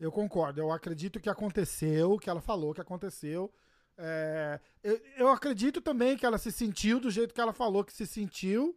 [0.00, 0.60] eu concordo.
[0.60, 3.52] Eu acredito que aconteceu, que ela falou que aconteceu.
[3.98, 7.92] É, eu, eu acredito também que ela se sentiu do jeito que ela falou que
[7.92, 8.74] se sentiu,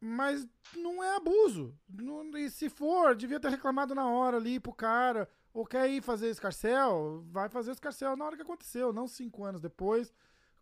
[0.00, 1.74] mas não é abuso.
[1.88, 5.28] Não- e se for, devia ter reclamado na hora ali pro cara.
[5.52, 9.60] Ou quer ir fazer escarcel, vai fazer escarcel na hora que aconteceu, não cinco anos
[9.60, 10.12] depois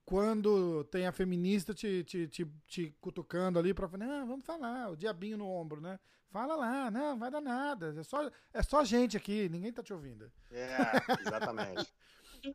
[0.04, 4.90] quando tem a feminista te, te, te, te cutucando ali pra falar, não, vamos falar,
[4.90, 5.98] o diabinho no ombro, né?
[6.30, 7.94] Fala lá, não, vai dar nada.
[7.98, 10.30] É só, é só gente aqui, ninguém tá te ouvindo.
[10.50, 10.76] É,
[11.20, 11.92] exatamente.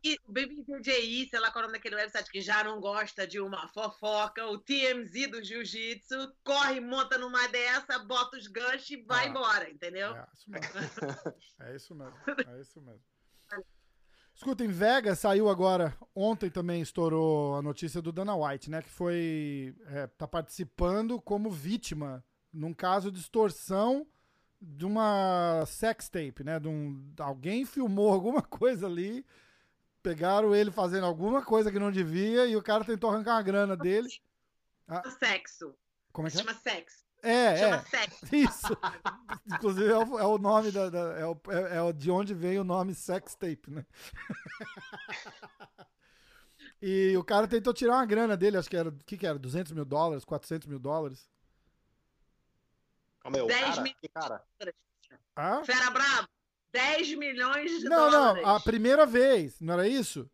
[0.04, 3.26] E o BBJI, sei lá qual é o nome daquele website que já não gosta
[3.26, 9.02] de uma fofoca, o TMZ do jiu-jitsu, corre, monta numa dessa, bota os ganchos e
[9.02, 9.28] vai Ah.
[9.28, 10.14] embora, entendeu?
[10.14, 10.70] É isso mesmo.
[11.58, 12.14] É isso mesmo.
[12.46, 13.02] É isso mesmo.
[14.40, 18.80] Escuta, em Vegas saiu agora, ontem também estourou a notícia do Dana White, né?
[18.80, 19.76] Que foi.
[19.88, 24.06] É, tá participando como vítima num caso de extorsão
[24.58, 26.58] de uma sex tape, né?
[26.58, 29.26] De um, alguém filmou alguma coisa ali,
[30.02, 33.76] pegaram ele fazendo alguma coisa que não devia e o cara tentou arrancar uma grana
[33.76, 34.08] dele.
[35.18, 35.74] Sexo.
[36.14, 36.40] Como é que é?
[36.40, 37.04] Chama sexo.
[37.22, 37.84] É, Chama é.
[37.84, 38.18] sexo.
[38.34, 38.76] Isso.
[39.46, 40.88] Inclusive é o, é o nome da.
[40.90, 43.84] da- é, o, é, é o de onde vem o nome sex tape, né?
[46.82, 48.88] e o cara tentou tirar uma grana dele, acho que era.
[48.88, 49.38] O que, que era?
[49.38, 50.24] 200 mil dólares?
[50.24, 51.28] 400 mil dólares?
[53.20, 54.44] Calma aí, o 10 cara, mil- que cara?
[55.36, 55.62] Ah?
[55.64, 56.28] Fera Brabo,
[56.72, 58.42] 10 milhões de Não, dólares.
[58.42, 58.54] não.
[58.56, 60.30] A primeira vez, não era isso?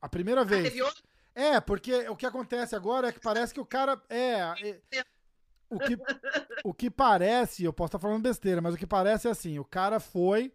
[0.00, 0.64] A primeira Ah, vez.
[0.64, 1.02] teve outro?
[1.34, 4.00] É, porque o que acontece agora é que parece que o cara.
[4.10, 4.40] É.
[4.92, 5.04] é-
[5.74, 5.98] o, que,
[6.64, 9.64] o que parece, eu posso estar falando besteira, mas o que parece é assim: o
[9.64, 10.52] cara foi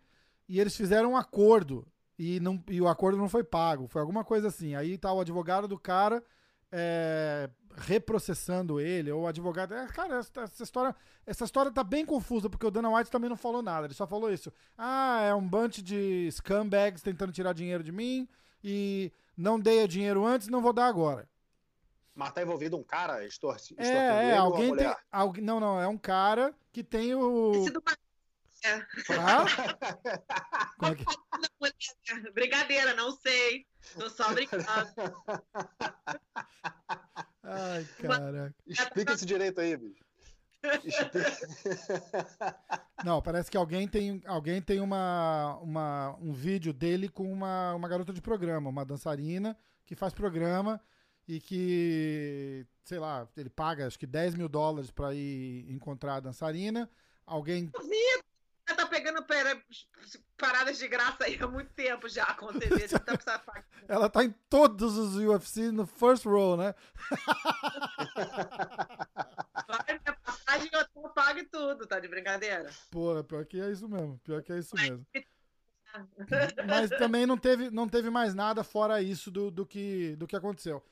[0.47, 1.85] e eles fizeram um acordo
[2.17, 3.87] e, não, e o acordo não foi pago.
[3.87, 4.75] Foi alguma coisa assim.
[4.75, 6.23] Aí tá o advogado do cara
[6.71, 9.73] é, reprocessando ele, ou o advogado.
[9.73, 13.29] É, cara, essa, essa história, essa história tá bem confusa, porque o Dana White também
[13.29, 13.85] não falou nada.
[13.85, 14.51] Ele só falou isso.
[14.77, 18.27] Ah, é um bunch de scumbags tentando tirar dinheiro de mim
[18.63, 21.29] e não dei o dinheiro antes, não vou dar agora.
[22.17, 24.95] Mas tá envolvido um cara extorquindo É, é, alguém tem.
[25.11, 27.51] Alguém, não, não, é um cara que tem o.
[27.53, 27.83] Esse do
[29.19, 29.45] Ah?
[30.79, 32.31] Como é que...
[32.31, 33.67] Brincadeira, não sei.
[33.99, 34.65] Tô só brincando.
[37.43, 38.55] Ai, caraca.
[38.65, 40.03] Explica esse direito aí, bicho.
[40.83, 41.37] Explica.
[43.05, 47.87] Não, parece que alguém tem, alguém tem uma, uma, um vídeo dele com uma, uma
[47.87, 50.81] garota de programa, uma dançarina que faz programa
[51.27, 56.19] e que, sei lá, ele paga acho que 10 mil dólares pra ir encontrar a
[56.21, 56.89] dançarina.
[57.25, 57.69] Alguém.
[58.65, 59.61] Tá pegando pera-
[60.37, 62.87] paradas de graça aí há muito tempo já com TV.
[62.87, 63.41] Você tá precisando.
[63.87, 66.75] Ela tá em todos os UFC no first row, né?
[69.67, 72.69] Vai minha passagem eu tô pago tudo, tá de brincadeira?
[72.91, 74.19] Pô, pior que é isso mesmo.
[74.23, 75.05] Pior que é isso mesmo.
[76.67, 80.35] Mas também não teve, não teve mais nada fora isso do, do, que, do que
[80.35, 80.83] aconteceu.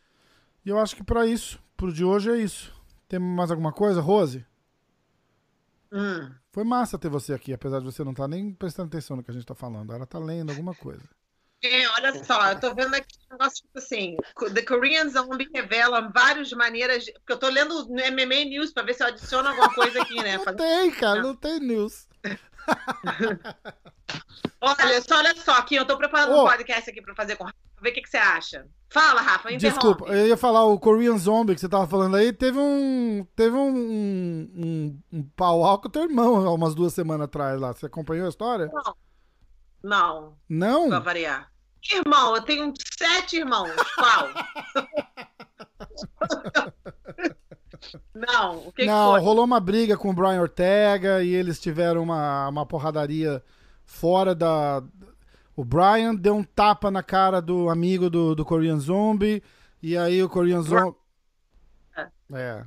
[0.66, 2.74] E eu acho que pra isso, pro de hoje é isso.
[3.08, 4.44] Tem mais alguma coisa, Rose?
[5.92, 6.32] Hum.
[6.52, 9.30] Foi massa ter você aqui, apesar de você não estar nem prestando atenção no que
[9.30, 9.94] a gente tá falando.
[9.94, 11.04] Ela tá lendo alguma coisa.
[11.64, 14.18] É, olha só, eu tô vendo aqui um negócio tipo assim:
[14.54, 17.06] The Korean Zombie revela várias maneiras.
[17.06, 17.14] De...
[17.14, 20.16] Porque eu tô lendo no MMA News pra ver se eu adiciono alguma coisa aqui,
[20.16, 20.38] né?
[20.46, 22.08] Não tem, cara, não tem news.
[24.62, 26.44] Olha, só olha só aqui, eu tô preparando Ô.
[26.44, 28.68] um podcast aqui pra fazer com pra ver o que, que você acha.
[28.90, 29.80] Fala, Rafa, interrompe.
[29.80, 32.32] Desculpa, eu ia falar o Korean Zombie que você tava falando aí.
[32.32, 33.28] Teve um.
[33.36, 33.76] Teve um.
[34.56, 37.74] Um, um, pau com o teu irmão há umas duas semanas atrás lá.
[37.74, 38.72] Você acompanhou a história?
[39.84, 40.88] Não, Não?
[40.90, 41.52] pra variar.
[41.92, 43.72] Irmão, eu tenho sete irmãos.
[43.96, 44.30] Qual?
[48.14, 49.22] Não, o que, que não, foi?
[49.22, 53.44] rolou uma briga com o Brian Ortega e eles tiveram uma, uma porradaria
[53.84, 54.82] fora da.
[55.56, 59.42] O Brian deu um tapa na cara do amigo do, do Korean Zombie.
[59.82, 60.98] E aí o Korean Zombie.
[62.34, 62.66] É.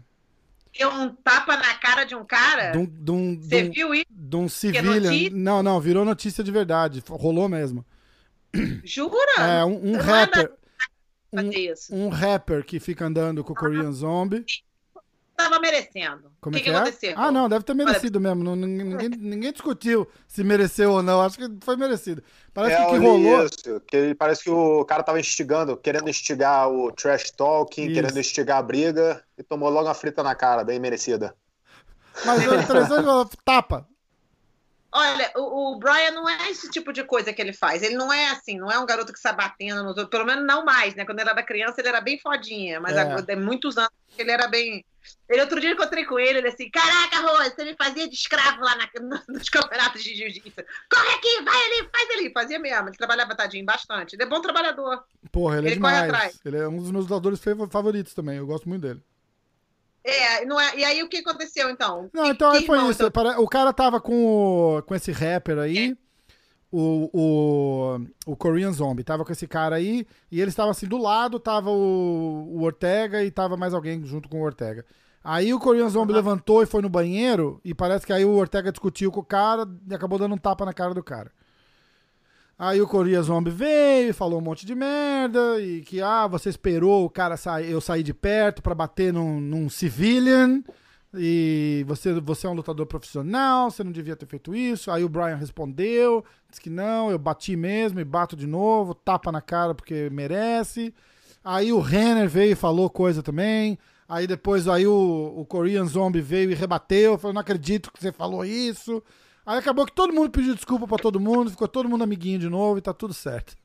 [0.79, 2.73] Deu um tapa na cara de um cara?
[2.79, 4.07] Um, um, Você um, viu isso?
[4.09, 5.01] de um civilian.
[5.01, 5.31] notícia?
[5.37, 7.03] Não, não, virou notícia de verdade.
[7.09, 7.85] Rolou mesmo.
[8.85, 9.35] Jura?
[9.39, 10.53] É, um, um é rapper.
[11.53, 11.95] isso.
[11.95, 14.45] Um rapper que fica andando com o Korean Zombie.
[15.39, 16.33] Tava merecendo.
[16.41, 16.81] Como o é que, que, que é?
[16.81, 17.15] aconteceu?
[17.17, 18.57] Ah, não, deve ter merecido mesmo.
[18.57, 21.21] Ninguém, ninguém discutiu se mereceu ou não.
[21.21, 22.23] Acho que foi merecido.
[22.53, 23.45] Parece É, que o que rolou.
[23.45, 27.95] Isso, que parece que o cara tava instigando, querendo instigar o trash talking, Isso.
[27.95, 31.37] querendo instigar a briga e tomou logo uma frita na cara, bem merecida.
[32.25, 33.87] Mas o interessante é tapa.
[34.91, 37.83] Olha, o, o Brian não é esse tipo de coisa que ele faz.
[37.83, 40.09] Ele não é assim, não é um garoto que sai batendo nos outros.
[40.09, 41.05] Pelo menos não mais, né?
[41.05, 42.81] Quando ele era criança, ele era bem fodinha.
[42.81, 43.23] Mas É.
[43.23, 44.83] tem muitos anos que ele era bem.
[45.29, 48.15] Ele outro dia eu encontrei com ele, ele assim, caraca, Rose, você me fazia de
[48.15, 50.63] escravo lá na- nos campeonatos de jiu-jitsu.
[50.91, 52.33] Corre aqui, vai ali, faz ali.
[52.33, 52.89] Fazia mesmo.
[52.89, 54.15] Ele trabalhava, tadinho, bastante.
[54.17, 55.05] Ele é bom trabalhador.
[55.31, 56.13] Porra, ele é Ele corre demais.
[56.15, 56.41] atrás.
[56.45, 58.37] Ele é um dos meus dubladores fav- favoritos também.
[58.39, 59.03] Eu gosto muito dele.
[60.09, 60.77] É, não é.
[60.79, 62.09] E aí o que aconteceu então?
[62.13, 63.05] Não, então que aí foi irmão, isso.
[63.05, 63.43] então?
[63.43, 65.97] O cara tava com, o- com esse rapper aí.
[66.71, 70.99] O, o, o Korean Zombie tava com esse cara aí e eles estavam assim do
[70.99, 74.85] lado, tava o, o Ortega e tava mais alguém junto com o Ortega.
[75.25, 76.19] Aí o Korean Zombie Aham.
[76.21, 79.67] levantou e foi no banheiro e parece que aí o Ortega discutiu com o cara
[79.91, 81.33] e acabou dando um tapa na cara do cara.
[82.59, 86.49] Aí o Korean Zombie veio e falou um monte de merda e que, ah, você
[86.49, 90.65] esperou o cara sair, eu sair de perto pra bater num, num civilian
[91.15, 94.91] e você, você é um lutador profissional, você não devia ter feito isso.
[94.91, 99.31] Aí o Brian respondeu, disse que não, eu bati mesmo e bato de novo, tapa
[99.31, 100.93] na cara porque merece.
[101.45, 103.79] Aí o Renner veio e falou coisa também.
[104.09, 108.11] Aí depois aí o, o Korean Zombie veio e rebateu, falou, não acredito que você
[108.11, 109.01] falou isso.
[109.49, 112.51] Aí acabou que todo mundo pediu desculpa pra todo mundo, ficou todo mundo amiguinho de
[112.51, 113.57] novo e tá tudo certo.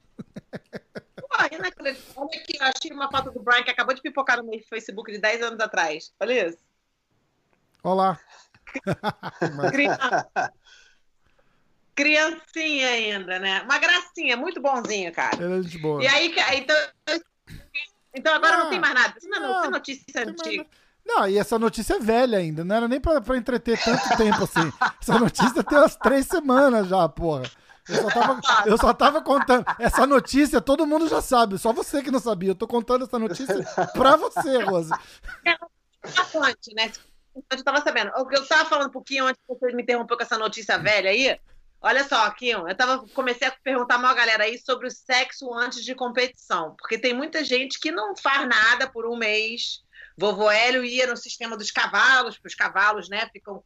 [1.52, 2.02] Inacreditável.
[2.16, 5.12] Olha aqui, eu achei uma foto do Brian que acabou de pipocar no meu Facebook
[5.12, 6.14] de 10 anos atrás.
[6.22, 6.58] Olha isso.
[7.84, 8.18] Olá.
[9.72, 10.30] Criança.
[11.94, 13.62] Criancinha ainda, né?
[13.64, 15.44] Uma gracinha, muito bonzinho, cara.
[15.44, 16.02] Ele é gente boa.
[16.02, 16.76] E aí, que- então,
[18.16, 19.16] então agora não Ah, tem mais nada.
[19.18, 20.66] Isso não, não, não, isso é notícia antiga.
[21.06, 24.44] Não, e essa notícia é velha ainda, não era nem pra, pra entreter tanto tempo
[24.44, 24.72] assim.
[25.02, 27.44] Essa notícia tem umas três semanas já, porra.
[27.90, 29.66] Eu só, tava, eu só tava contando.
[29.78, 32.52] Essa notícia todo mundo já sabe, só você que não sabia.
[32.52, 33.62] Eu tô contando essa notícia
[33.94, 34.92] pra você, Rose.
[34.94, 36.92] A fonte, né?
[37.36, 38.12] Eu tava sabendo.
[38.18, 40.78] O que eu tava falando um pouquinho antes que você me interrompeu com essa notícia
[40.78, 41.38] velha aí.
[41.82, 45.84] Olha só, Kion, eu tava, comecei a perguntar uma galera aí sobre o sexo antes
[45.84, 46.76] de competição.
[46.78, 49.83] Porque tem muita gente que não faz nada por um mês.
[50.18, 53.64] Vovô Hélio ia no sistema dos cavalos, porque os cavalos, né, ficam,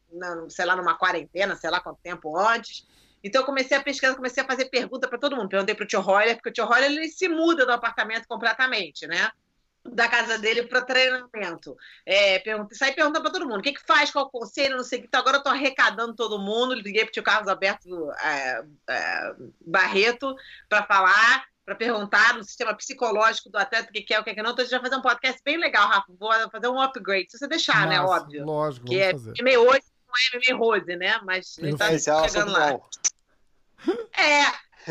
[0.49, 2.85] sei lá, numa quarentena, sei lá quanto tempo antes.
[3.23, 5.49] Então eu comecei a pesquisar, comecei a fazer pergunta para todo mundo.
[5.49, 9.29] Perguntei pro tio Roller, porque o tio Roller ele se muda do apartamento completamente, né?
[9.83, 11.75] Da casa dele para treinamento.
[12.05, 14.83] É, perguntei, saí perguntando para todo mundo: o que, que faz, qual o conselho, não
[14.83, 15.07] sei o que.
[15.07, 16.73] Então agora eu tô arrecadando todo mundo.
[16.73, 20.35] Liguei pro tio Carlos Alberto é, é, Barreto
[20.69, 24.33] para falar, para perguntar no sistema psicológico do atleta o que, que é, o que,
[24.33, 24.51] que não.
[24.51, 26.13] Então a gente vai fazer um podcast bem legal, Rafa.
[26.17, 27.99] Vou fazer um upgrade, se você deixar, né?
[27.99, 28.45] Massa, Óbvio.
[28.45, 29.43] Lógico, Que vamos é fazer.
[29.43, 31.19] MMA hoje, não é MMA Rose, né?
[31.25, 32.71] Mas a gente tá é chegando lá.
[32.71, 32.89] bom.
[34.17, 34.43] É.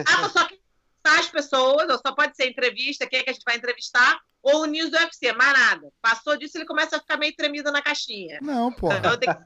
[0.06, 0.60] Ah, só que
[1.02, 4.60] as pessoas, ou só pode ser entrevista, quem é que a gente vai entrevistar, ou
[4.60, 5.90] o News do UFC, mais nada.
[6.02, 8.38] Passou disso, ele começa a ficar meio tremido na caixinha.
[8.42, 8.98] Não, porra.
[8.98, 9.42] Então eu tenho que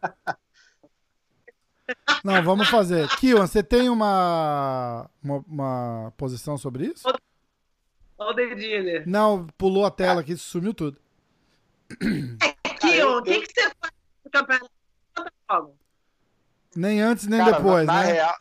[2.24, 3.08] Não, vamos fazer.
[3.16, 7.08] Kiwan, você tem uma, uma, uma posição sobre isso?
[8.18, 9.02] Olha o dedilho.
[9.06, 10.98] Não, pulou a tela aqui, sumiu tudo.
[11.98, 13.92] Kion, eu- o que, que você faz
[14.24, 14.70] no campeonato?
[16.76, 18.12] Nem antes, nem Cara, depois, na, na né?
[18.12, 18.36] real,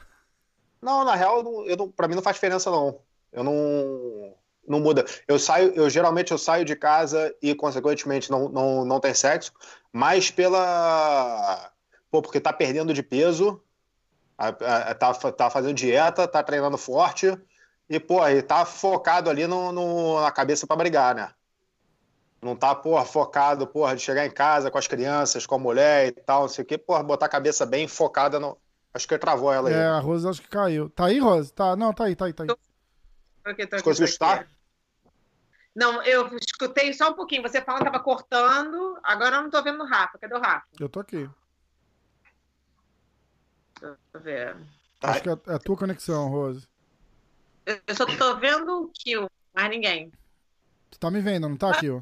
[0.82, 3.00] não, na real, eu não, eu não, pra mim não faz diferença, não.
[3.32, 4.36] Eu não.
[4.68, 5.04] Não muda.
[5.28, 9.52] Eu saio, eu geralmente eu saio de casa e, consequentemente, não, não, não tem sexo,
[9.92, 11.72] mas pela.
[12.12, 13.62] Pô, porque tá perdendo de peso,
[14.38, 17.38] a- a- tá, tá fazendo dieta, tá treinando forte,
[17.90, 21.32] e, pô, e tá focado ali no, no- na cabeça pra brigar, né?
[22.42, 26.08] Não tá, porra, focado, porra, de chegar em casa com as crianças, com a mulher
[26.08, 28.58] e tal, não sei o quê, porra, botar a cabeça bem focada no.
[28.94, 29.76] Acho que travou ela aí.
[29.76, 30.90] É, a Rose acho que caiu.
[30.90, 31.54] Tá aí, Rose?
[31.54, 32.48] Tá, não, tá aí, tá aí, tá aí.
[32.48, 32.58] Tô
[33.44, 34.48] aqui, tô aqui, Conseguiu escutar?
[35.76, 37.42] Não, eu escutei só um pouquinho.
[37.44, 40.18] Você falando tava cortando, agora eu não tô vendo o Rafa.
[40.18, 40.66] Cadê o Rafa?
[40.80, 41.30] Eu tô aqui.
[43.82, 44.56] Deixa eu ver.
[45.00, 45.12] Tá.
[45.12, 46.68] Acho que é é a tua conexão, Rose.
[47.66, 50.12] Eu eu só tô vendo o Kill, mais ninguém.
[50.92, 52.02] Você tá me vendo, não tá aqui, ó?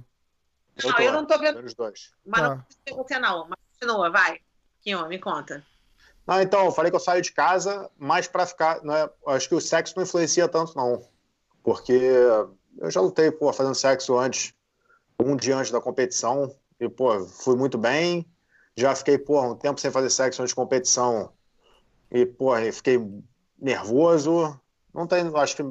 [0.82, 2.12] Eu Não, tô, eu não tô vendo, Menos dois.
[2.26, 2.56] mas Tá.
[2.56, 3.48] não sei você não.
[3.50, 4.40] Mas continua, vai.
[4.82, 5.66] Kill, me conta.
[6.26, 8.84] Não, então, eu falei que eu saio de casa mais para ficar.
[8.84, 11.08] Não é, acho que o sexo não influencia tanto, não.
[11.64, 14.54] Porque eu já lutei, pô, fazendo sexo antes,
[15.20, 18.26] um dia antes da competição, e, pô, fui muito bem.
[18.76, 21.34] Já fiquei, pô, um tempo sem fazer sexo antes de competição,
[22.12, 23.00] e, pô, fiquei
[23.60, 24.60] nervoso.
[24.94, 25.64] Não tem, acho que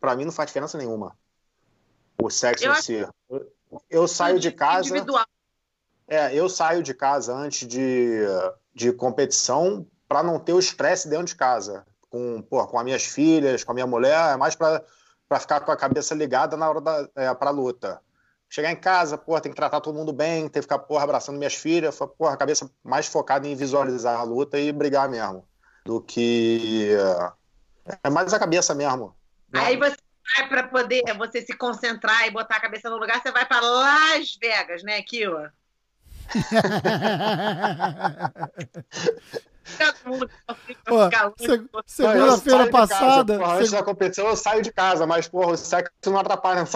[0.00, 1.16] para mim não faz diferença nenhuma.
[2.20, 3.06] O sexo eu em si.
[3.28, 3.52] Eu,
[3.90, 4.88] eu saio de casa.
[4.88, 5.26] Individual.
[6.06, 8.20] É, eu saio de casa antes de,
[8.74, 11.86] de competição para não ter o estresse dentro de casa.
[12.10, 14.84] Com, pô, com as minhas filhas, com a minha mulher, é mais para
[15.40, 18.00] ficar com a cabeça ligada na hora da é, pra luta.
[18.48, 21.38] Chegar em casa, pô, tem que tratar todo mundo bem, tem que ficar, porra, abraçando
[21.38, 25.44] minhas filhas, pô, a cabeça mais focada em visualizar a luta e brigar mesmo.
[25.84, 26.90] Do que.
[28.02, 29.14] É mais a cabeça mesmo.
[29.52, 29.96] Aí você
[30.36, 33.60] vai para poder você se concentrar e botar a cabeça no lugar, você vai para
[33.60, 35.52] Las Vegas, né, Kila?
[41.86, 43.38] Segunda-feira passada.
[43.38, 46.64] Porra, antes da competição eu saio de casa, mas porra, o sexo não atrapalha.
[46.64, 46.70] Que...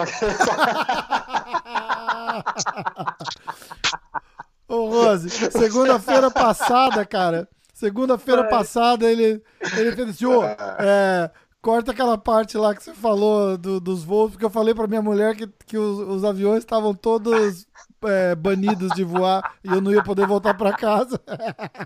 [4.73, 7.49] Ô, Rose, segunda-feira passada, cara.
[7.79, 9.41] Segunda-feira passada ele,
[9.77, 10.43] ele fez assim: ô,
[10.83, 11.31] é,
[11.63, 15.01] corta aquela parte lá que você falou do, dos voos, porque eu falei pra minha
[15.01, 17.69] mulher que, que os, os aviões estavam todos
[18.05, 21.21] é, banidos de voar e eu não ia poder voltar para casa.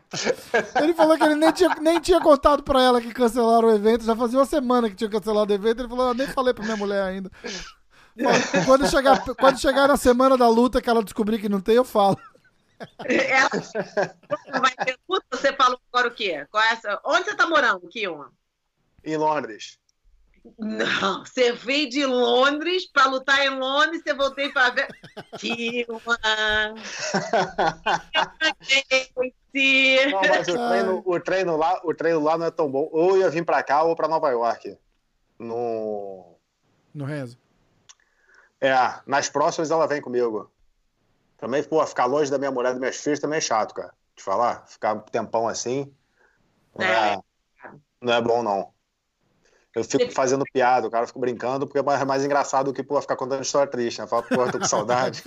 [0.82, 4.06] ele falou que ele nem tinha, nem tinha contado para ela que cancelaram o evento,
[4.06, 5.80] já fazia uma semana que tinha cancelado o evento.
[5.82, 7.30] Ele falou: Eu nem falei para minha mulher ainda.
[8.64, 11.84] Quando chegar, quando chegar na semana da luta que ela descobrir que não tem, eu
[11.84, 12.16] falo.
[13.04, 16.46] Ela vai ter luta, você falou agora o quê?
[16.50, 17.00] Qual é essa?
[17.04, 18.32] Onde você tá morando, Kilma?
[19.04, 19.78] Em Londres.
[20.58, 24.88] Não, você veio de Londres para lutar em Londres, você voltei para ver.
[25.38, 26.18] Kilma!
[30.10, 32.88] não, mas o treino, o, treino lá, o treino lá não é tão bom.
[32.90, 34.76] Ou ia vir para cá ou para Nova York.
[35.38, 36.36] No.
[36.92, 37.38] No Renzo.
[38.60, 38.74] É,
[39.06, 40.50] nas próximas ela vem comigo.
[41.42, 43.92] Também, pô, ficar longe da minha mulher e dos meus filhos também é chato, cara.
[44.14, 45.92] Te falar, ficar um tempão assim.
[46.72, 47.18] Não é, é,
[48.00, 48.72] não é bom, não.
[49.74, 53.02] Eu fico fazendo piada, o cara fica brincando, porque é mais engraçado do que pô,
[53.02, 54.06] ficar contando história triste, né?
[54.06, 55.24] Fala, pô, tô com saudade.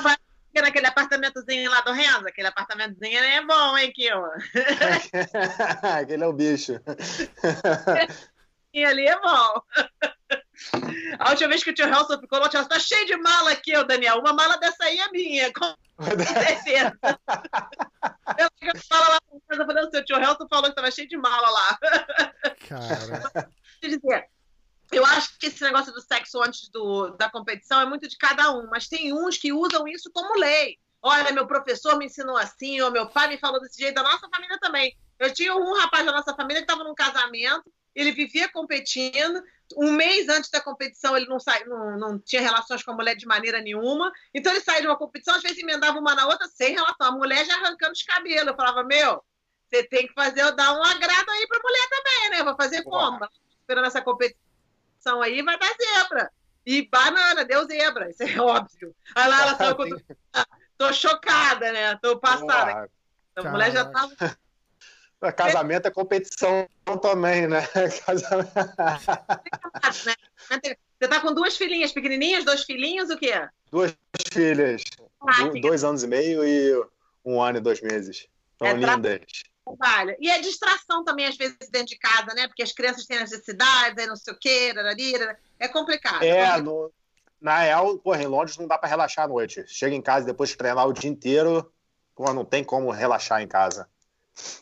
[0.00, 0.16] Vai
[0.54, 4.30] naquele apartamentozinho lá do Renzo, aquele apartamentozinho é bom, hein, Kio?
[5.98, 6.74] aquele é o bicho.
[8.72, 9.60] e ali é bom.
[11.18, 13.84] A última vez que o tio Helson ficou lá, tá cheio de mala aqui, ô
[13.84, 14.18] Daniel.
[14.18, 16.98] Uma mala dessa aí é minha, com certeza.
[18.38, 21.78] eu falo lá pra falando, seu tio Helson falou que tava cheio de mala lá.
[22.68, 23.48] Cara.
[23.80, 24.28] dizer,
[24.92, 28.52] eu acho que esse negócio do sexo antes do, da competição é muito de cada
[28.52, 30.78] um, mas tem uns que usam isso como lei.
[31.02, 34.28] Olha, meu professor me ensinou assim, ou meu pai me falou desse jeito, da nossa
[34.28, 34.96] família também.
[35.18, 39.42] Eu tinha um rapaz da nossa família que estava num casamento, ele vivia competindo,
[39.76, 43.16] um mês antes da competição ele não, sai, não, não tinha relações com a mulher
[43.16, 44.12] de maneira nenhuma.
[44.32, 47.08] Então ele saía de uma competição, às vezes emendava uma na outra sem relação.
[47.08, 48.48] A mulher já arrancando os cabelos.
[48.48, 49.22] Eu falava, meu,
[49.70, 52.44] você tem que fazer, dar um agrado aí pra mulher também, né?
[52.44, 53.26] Vou fazer como?
[53.60, 56.30] Esperando essa competição aí, vai dar zebra.
[56.66, 58.94] E banana, deu zebra, isso é óbvio.
[59.14, 59.86] Aí lá ela tô,
[60.78, 61.96] tô chocada, né?
[61.96, 62.90] Tô passada.
[63.36, 64.14] A mulher já tava
[65.32, 66.68] Casamento é competição
[67.00, 67.66] também, né?
[68.06, 68.52] Casamento.
[71.00, 73.32] Você tá com duas filhinhas pequenininhas, dois filhinhos, o quê?
[73.70, 73.94] Duas
[74.32, 74.82] filhas.
[75.20, 76.84] Ah, dois anos e meio e
[77.24, 78.26] um ano e dois meses.
[78.58, 79.20] São é lindas.
[79.64, 80.14] Trabalho.
[80.20, 82.46] E é distração também, às vezes, dentro de casa, né?
[82.46, 84.74] Porque as crianças têm necessidades, aí não sei o quê,
[85.58, 86.22] é complicado.
[86.22, 86.92] É, no,
[87.40, 89.64] na real, porra, em Londres não dá para relaxar à noite.
[89.66, 91.72] Chega em casa depois de treinar o dia inteiro,
[92.14, 93.88] porra, não tem como relaxar em casa.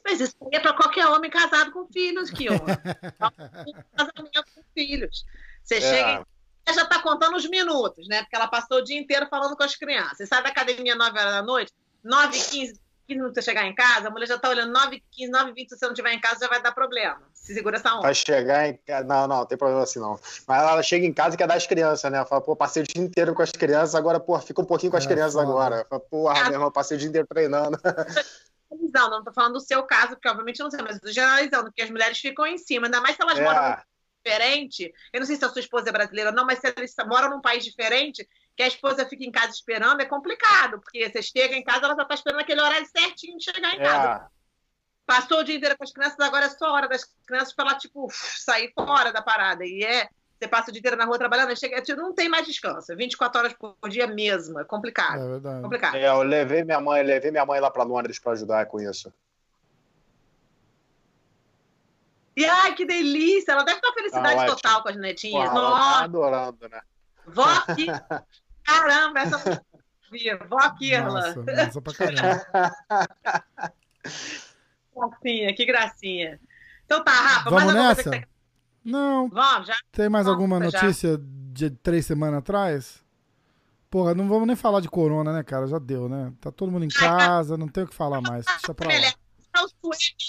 [0.05, 2.61] Mas isso é para qualquer homem casado com filhos, que homem.
[3.97, 5.25] Casamento com filhos.
[5.63, 5.81] Você é.
[5.81, 6.27] chega
[6.69, 8.23] e já está contando os minutos, né?
[8.23, 10.19] Porque ela passou o dia inteiro falando com as crianças.
[10.19, 11.73] Você sai da academia 9 horas da noite,
[12.05, 14.97] 9 h 15, 15 minutos você chegar em casa, a mulher já está olhando 9
[14.97, 17.21] h 15, 9 h 20, se você não estiver em casa, já vai dar problema.
[17.35, 18.03] Se segura essa onda.
[18.03, 19.05] Vai chegar em casa.
[19.05, 20.19] Não, não, não tem problema assim, não.
[20.47, 22.25] Mas ela chega em casa e quer dar as crianças, né?
[22.25, 24.97] Fala, pô, passei o dia inteiro com as crianças, agora, pô, fica um pouquinho com
[24.97, 25.49] as é, crianças foda.
[25.49, 25.87] agora.
[25.89, 27.77] Fala, porra, ah, meu irmão, passei o dia inteiro treinando.
[28.73, 31.65] generalizando, não estou falando do seu caso, porque obviamente eu não sei, mas estou generalizando,
[31.65, 33.45] porque as mulheres ficam em cima, ainda mais se elas é.
[33.45, 33.83] moram
[34.25, 34.93] diferente.
[35.13, 37.31] Eu não sei se a sua esposa é brasileira ou não, mas se eles moram
[37.31, 41.55] num país diferente, que a esposa fica em casa esperando, é complicado, porque você chega
[41.55, 43.85] em casa, ela já está esperando aquele horário certinho de chegar em é.
[43.85, 44.31] casa.
[45.05, 47.79] Passou o dia inteiro com as crianças, agora é só hora das crianças para ela,
[47.79, 49.65] tipo, sair fora da parada.
[49.65, 50.09] E é.
[50.43, 52.97] Você passa o dia inteiro na rua trabalhando, chega, não tem mais descanso.
[52.97, 54.59] 24 horas por dia mesmo.
[54.59, 55.23] É complicado.
[55.23, 55.63] É verdade.
[55.63, 55.95] complicado.
[55.95, 59.13] É, eu levei minha mãe, levei minha mãe lá para Londres para ajudar com isso.
[62.37, 63.53] E ai, que delícia!
[63.53, 65.51] Ela deve estar felicidade Ah, total com as netinhas.
[65.51, 66.81] Porra, ela tá Nossa, adorando, né?
[67.27, 67.87] vó aqui.
[68.65, 69.63] Caramba, essa
[70.49, 71.35] vó Kirla.
[71.35, 72.73] Nossa, massa pra caramba.
[74.95, 76.41] Gracinha, que gracinha.
[76.85, 78.32] Então tá, Rafa, Vamos mais alguma nessa?
[78.83, 78.91] Que.
[78.91, 79.77] Não, Vamos, já?
[79.93, 80.83] tem mais Vamos, alguma já.
[80.83, 81.19] notícia
[81.53, 83.03] de três semanas atrás?
[83.91, 85.67] Porra, não vamos nem falar de corona, né, cara?
[85.67, 86.33] Já deu, né?
[86.41, 86.89] Tá todo mundo em
[87.49, 88.45] casa, não tem o que falar mais.
[88.47, 88.95] Deixa pra lá.
[88.95, 89.15] Suéter.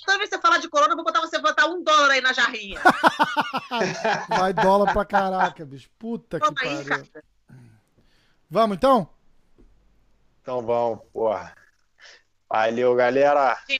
[0.05, 2.19] Toda vez que você falar de corona, eu vou botar você botar um dólar aí
[2.21, 2.77] na jarrinha.
[4.27, 5.89] Vai dólar pra caraca, bicho.
[5.97, 6.85] Puta que Toma aí, pariu.
[7.07, 7.23] cara.
[8.49, 9.07] Vamos então?
[10.41, 11.55] Então vamos, porra.
[12.49, 13.57] Valeu, galera.
[13.69, 13.79] Olha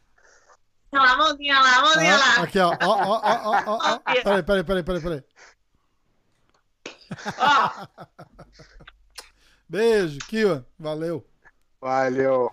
[1.00, 2.44] lá, mãozinha lá, mãozinha Ah, lá.
[2.44, 2.70] aqui, ó.
[2.70, 4.00] Ó, ó, ó, ó, ó.
[4.24, 5.24] Peraí, peraí, peraí, peraí, peraí.
[7.38, 7.70] Ó,
[9.70, 10.66] Beijo, Kiwa.
[10.78, 11.26] Valeu.
[11.82, 12.52] Valeu.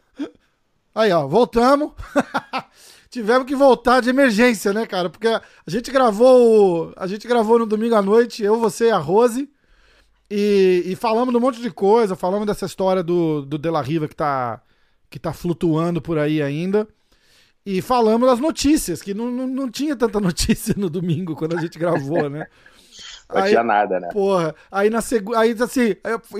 [0.94, 1.92] Aí, ó, voltamos.
[3.10, 5.10] Tivemos que voltar de emergência, né, cara?
[5.10, 6.92] Porque a gente gravou.
[6.96, 9.50] A gente gravou no domingo à noite, eu, você e a Rose.
[10.30, 13.82] E, e falamos de um monte de coisa, falamos dessa história do, do De La
[13.82, 14.62] Riva que tá,
[15.10, 16.86] que tá flutuando por aí ainda.
[17.64, 21.60] E falamos das notícias, que não, não, não tinha tanta notícia no domingo quando a
[21.60, 22.46] gente gravou, né?
[23.32, 24.08] Não Aí- tinha nada, né?
[24.12, 25.38] Porra, aí na segunda.
[25.38, 25.94] Aí assim,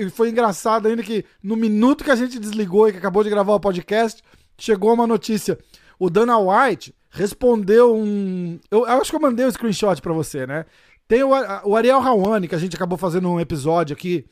[0.09, 3.53] foi- engraçado ainda que no minuto que a gente desligou e que acabou de gravar
[3.53, 4.21] o podcast,
[4.57, 5.57] chegou uma notícia.
[5.97, 8.59] O Dana White respondeu um.
[8.69, 10.65] Eu, eu acho que eu mandei um screenshot pra você, né?
[11.07, 11.29] Tem o,
[11.65, 14.25] o Ariel Hawani, que a gente acabou fazendo um episódio aqui.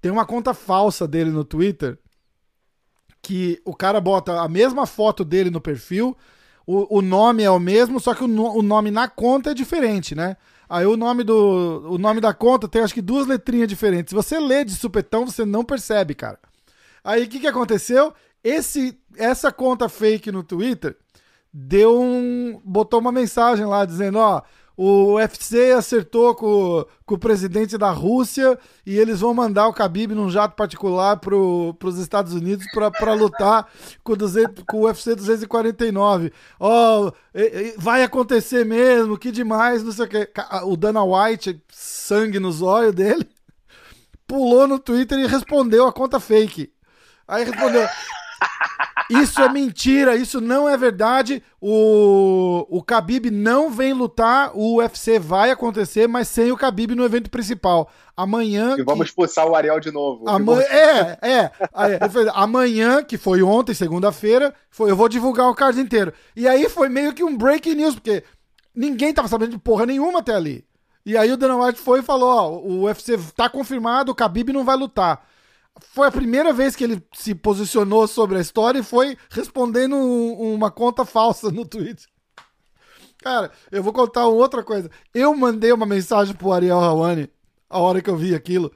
[0.00, 1.98] Tem uma conta falsa dele no Twitter.
[3.22, 6.16] Que o cara bota a mesma foto dele no perfil.
[6.66, 10.14] O, o nome é o mesmo, só que o, o nome na conta é diferente,
[10.14, 10.36] né?
[10.68, 14.10] Aí o nome do o nome da conta tem acho que duas letrinhas diferentes.
[14.10, 16.38] Se você lê de supetão, você não percebe, cara.
[17.04, 18.14] Aí o que, que aconteceu?
[18.42, 20.96] Esse essa conta fake no Twitter
[21.52, 24.40] deu um botou uma mensagem lá dizendo, ó,
[24.76, 30.14] o UFC acertou com, com o presidente da Rússia e eles vão mandar o Khabib
[30.14, 33.68] num jato particular para os Estados Unidos para lutar
[34.02, 36.32] com, o 200 com o UFC 249.
[36.58, 40.30] Ó, e- e vai acontecer mesmo, que demais, não sei o que.
[40.64, 43.28] O Dana White, sangue nos olhos dele,
[44.26, 46.72] pulou no Twitter e respondeu a conta fake.
[47.28, 47.86] Aí respondeu.
[49.20, 51.42] Isso é mentira, isso não é verdade.
[51.60, 57.04] O, o Khabib não vem lutar, o UFC vai acontecer, mas sem o Khabib no
[57.04, 57.90] evento principal.
[58.16, 58.76] Amanhã.
[58.78, 60.28] E vamos que- expulsar o Ariel de novo.
[60.28, 61.50] Amanhã, é, é.
[62.34, 66.12] Amanhã, que foi ontem, segunda-feira, foi eu vou divulgar o card inteiro.
[66.36, 68.22] E aí foi meio que um breaking news, porque
[68.74, 70.64] ninguém tava sabendo de porra nenhuma até ali.
[71.04, 74.52] E aí o Dana White foi e falou: ó, o UFC tá confirmado, o Khabib
[74.52, 75.26] não vai lutar.
[75.80, 80.54] Foi a primeira vez que ele se posicionou sobre a história e foi respondendo um-
[80.54, 82.06] uma conta falsa no Twitter.
[83.22, 84.90] Cara, eu vou contar outra coisa.
[85.14, 87.28] Eu mandei uma mensagem pro Ariel Hawani
[87.70, 88.72] a hora que eu vi aquilo.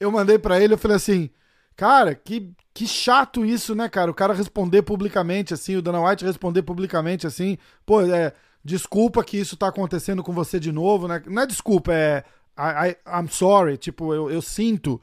[0.00, 1.30] Eu mandei pra ele, eu falei assim,
[1.76, 4.10] cara, que, que chato isso, né, cara?
[4.10, 7.56] O cara responder publicamente assim, o Dana White responder publicamente assim,
[7.86, 8.32] pô, é,
[8.64, 11.22] desculpa que isso tá acontecendo com você de novo, né?
[11.26, 12.24] Não é desculpa, é
[12.58, 15.00] I, I- I'm sorry, tipo, eu, eu sinto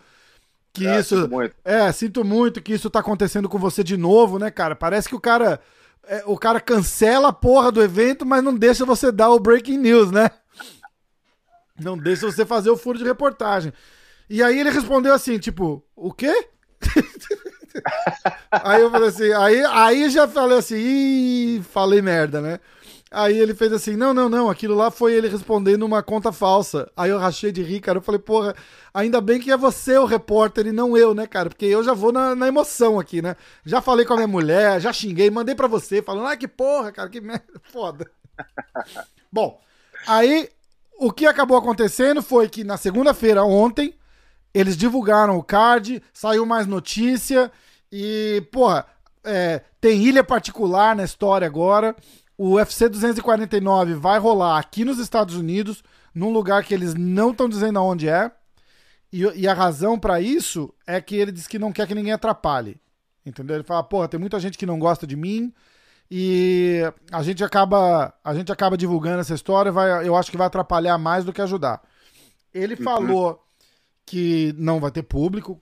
[0.73, 1.15] que É, isso.
[1.21, 1.55] sinto muito.
[1.63, 4.75] É, sinto muito que isso tá acontecendo com você de novo, né, cara?
[4.75, 5.59] Parece que o cara.
[6.07, 9.77] é, o cara cancela a porra do evento, mas não deixa você dar o breaking
[9.77, 10.29] news, né?
[11.79, 13.71] Não deixa você fazer o furo de reportagem.
[14.29, 16.47] E aí ele respondeu assim, tipo, o quê?
[18.51, 22.59] aí eu falei assim, aí, aí já falei assim, ih, falei merda, né?
[23.13, 26.91] Aí ele fez assim, não, não, não, aquilo lá foi ele respondendo uma conta falsa.
[26.97, 28.55] Aí eu rachei de rir, cara, eu falei, porra,
[28.91, 31.47] ainda bem que é você o repórter e não eu, né, cara?
[31.47, 33.35] Porque eu já vou na, na emoção aqui, né?
[33.63, 36.91] Já falei com a minha mulher, já xinguei, mandei pra você, falando, ah, que porra,
[36.91, 38.09] cara, que merda, foda.
[39.31, 39.61] Bom,
[40.07, 40.49] aí
[40.97, 43.93] o que acabou acontecendo foi que na segunda-feira, ontem,
[44.55, 47.51] eles divulgaram o card, saiu mais notícia
[47.91, 48.87] e, porra,
[49.23, 51.95] é, tem ilha particular na história agora.
[52.37, 57.47] O UFC 249 vai rolar aqui nos Estados Unidos, num lugar que eles não estão
[57.47, 58.31] dizendo aonde é.
[59.11, 62.13] E, e a razão pra isso é que ele diz que não quer que ninguém
[62.13, 62.79] atrapalhe.
[63.25, 63.57] Entendeu?
[63.57, 65.53] Ele fala, porra, tem muita gente que não gosta de mim
[66.09, 66.81] e
[67.11, 70.97] a gente acaba a gente acaba divulgando essa história, vai, eu acho que vai atrapalhar
[70.97, 71.81] mais do que ajudar.
[72.53, 73.43] Ele falou
[74.05, 75.61] que não vai ter público,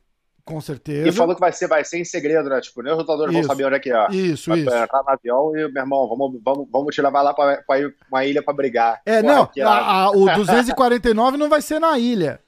[0.52, 1.08] Com certeza.
[1.08, 2.60] E falou que vai ser, vai ser em segredo, né?
[2.62, 3.41] Tipo, nem os lutadores Isso.
[3.41, 4.08] vão saber onde é que é.
[4.12, 4.70] Isso, Vai isso.
[4.70, 7.95] entrar no avião e, meu irmão, vamos, vamos, vamos te levar lá pra, pra ir
[8.12, 9.02] uma ilha pra brigar.
[9.06, 12.39] É, Porra, não, a- a- o 249 não vai ser na ilha.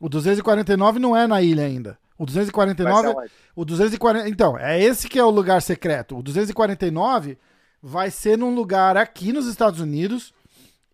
[0.00, 1.98] O 249 não é na ilha ainda.
[2.18, 3.30] O Vai 249, ser onde?
[3.56, 6.18] o 240, então, é esse que é o lugar secreto.
[6.18, 7.38] O 249
[7.82, 10.34] vai ser num lugar aqui nos Estados Unidos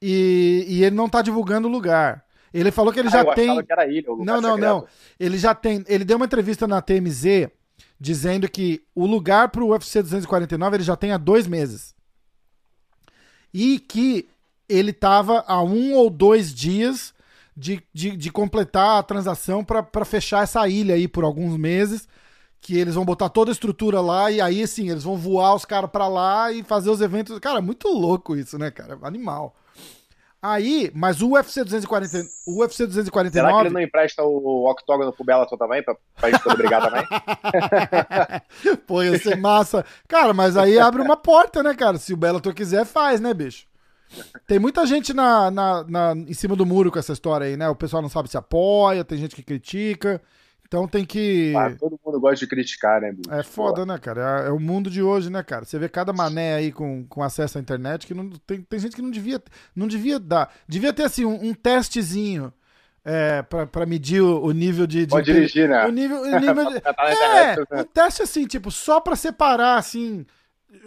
[0.01, 2.23] e, e ele não tá divulgando o lugar.
[2.59, 4.61] Ele falou que ele Ah, já tem o lugar Não, não, secreto.
[4.61, 4.87] não.
[5.19, 5.85] Ele já tem.
[5.87, 7.49] Ele deu uma entrevista na TMZ
[8.01, 11.95] dizendo que o lugar pro UFC 249 ele já tem há dois meses.
[13.53, 14.29] E que
[14.69, 17.15] ele tava a um ou dois dias
[17.57, 22.09] de, de, de completar a transação para fechar essa ilha aí por alguns meses.
[22.61, 25.65] Que eles vão botar toda a estrutura lá e aí, assim, eles vão voar os
[25.65, 27.39] caras pra lá e fazer os eventos.
[27.39, 28.99] Cara, muito louco isso, né, cara?
[29.03, 29.55] Animal.
[30.43, 35.13] Aí, mas o UFC 240, o UFC Será que 249 ele não empresta o octógono
[35.13, 37.05] pro Bellator também, pra, pra gente poder brigar também?
[38.87, 39.85] Pô, ia ser massa.
[40.07, 41.99] Cara, mas aí abre uma porta, né, cara?
[41.99, 43.67] Se o Bellator quiser, faz, né, bicho?
[44.47, 47.69] Tem muita gente na, na, na- em cima do muro com essa história aí, né?
[47.69, 50.23] O pessoal não sabe se apoia, tem gente que critica.
[50.67, 51.55] Então tem que.
[51.57, 53.33] Ah, todo mundo gosta de criticar, né, bicho?
[53.33, 54.45] É foda, né, cara?
[54.45, 55.65] É, é o mundo de hoje, né, cara?
[55.65, 58.97] Você vê cada mané aí com, com acesso à internet que não, tem, tem gente
[58.97, 59.41] que não devia,
[59.75, 60.53] não devia dar.
[60.69, 62.53] Devia ter, assim, um, um testezinho
[63.05, 65.07] é, pra, pra medir o, o nível de.
[65.07, 65.87] de Pode dirigir, né?
[65.87, 66.95] O nível, o nível de, Tá
[67.71, 70.27] é, um teste assim, tipo, só pra separar, assim,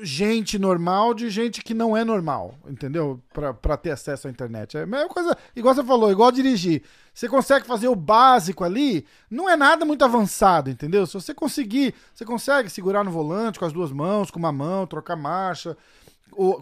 [0.02, 3.22] gente normal de gente que não é normal, entendeu?
[3.34, 4.78] Pra, pra ter acesso à internet.
[4.78, 6.84] É a mesma coisa, igual você falou, igual dirigir.
[7.20, 11.06] Você consegue fazer o básico ali, não é nada muito avançado, entendeu?
[11.06, 14.88] Se você conseguir, você consegue segurar no volante com as duas mãos, com uma mão,
[14.88, 15.76] trocar marcha,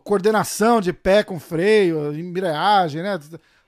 [0.03, 3.19] coordenação de pé com freio, embreagem, né?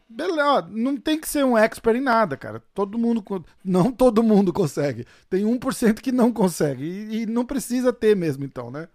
[0.09, 2.59] Beleza, não tem que ser um expert em nada, cara.
[2.73, 3.23] Todo mundo,
[3.63, 5.05] não todo mundo consegue.
[5.29, 6.83] Tem 1% que não consegue.
[6.83, 8.87] E, e não precisa ter mesmo, então, né?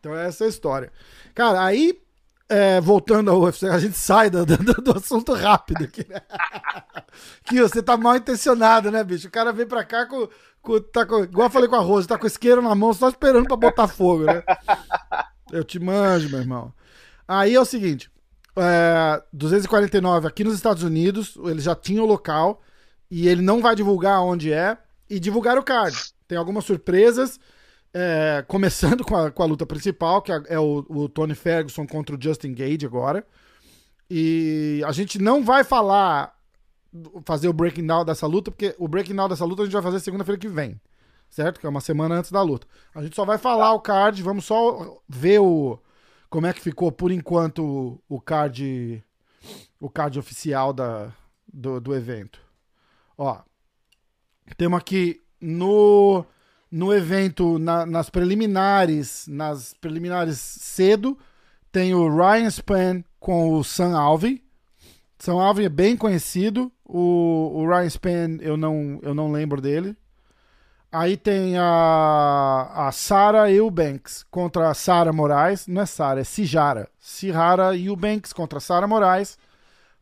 [0.00, 0.90] Então essa é a história.
[1.34, 2.00] Cara, aí,
[2.48, 6.20] é, voltando ao UFC, a gente sai do, do, do assunto rápido aqui, né?
[7.44, 9.28] que você tá mal intencionado, né, bicho?
[9.28, 10.28] O cara vem pra cá com.
[10.62, 13.08] com, tá com igual eu falei com a Rose, tá com isqueiro na mão, só
[13.08, 14.42] esperando pra botar fogo, né?
[15.52, 16.72] Eu te manjo, meu irmão.
[17.26, 18.10] Aí é o seguinte:
[18.56, 22.62] é, 249 aqui nos Estados Unidos, ele já tinha o local
[23.10, 24.78] e ele não vai divulgar onde é
[25.08, 25.96] e divulgar o card.
[26.26, 27.38] Tem algumas surpresas,
[27.92, 31.86] é, começando com a, com a luta principal, que é, é o, o Tony Ferguson
[31.86, 33.26] contra o Justin Gage agora.
[34.10, 36.34] E a gente não vai falar,
[37.24, 39.82] fazer o breaking down dessa luta, porque o breaking down dessa luta a gente vai
[39.82, 40.80] fazer segunda-feira que vem,
[41.28, 41.58] certo?
[41.58, 42.66] Que é uma semana antes da luta.
[42.94, 45.78] A gente só vai falar o card, vamos só ver o
[46.28, 49.02] como é que ficou por enquanto o card
[49.80, 51.12] o card oficial da,
[51.52, 52.40] do, do evento.
[53.16, 53.38] Ó,
[54.56, 56.24] temos aqui no
[56.70, 61.16] no evento na- nas preliminares, nas preliminares cedo,
[61.70, 64.42] tem o Ryan Span com o Sam Alvey.
[65.18, 66.70] Sam Alvey é bem conhecido.
[66.84, 69.96] O, o Ryan Span eu não, eu não lembro dele.
[70.90, 75.66] Aí tem a, a Sarah Eubanks contra a Sarah Moraes.
[75.66, 76.88] Não é Sarah, é Sijara.
[76.98, 79.36] Sihara Eubanks contra a Sarah Moraes.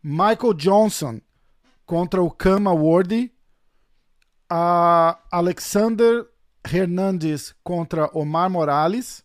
[0.02, 1.20] Michael Johnson
[1.86, 3.32] contra o Kama Wardy.
[4.48, 6.26] A Alexander
[6.72, 9.22] Hernandes contra Omar Morales.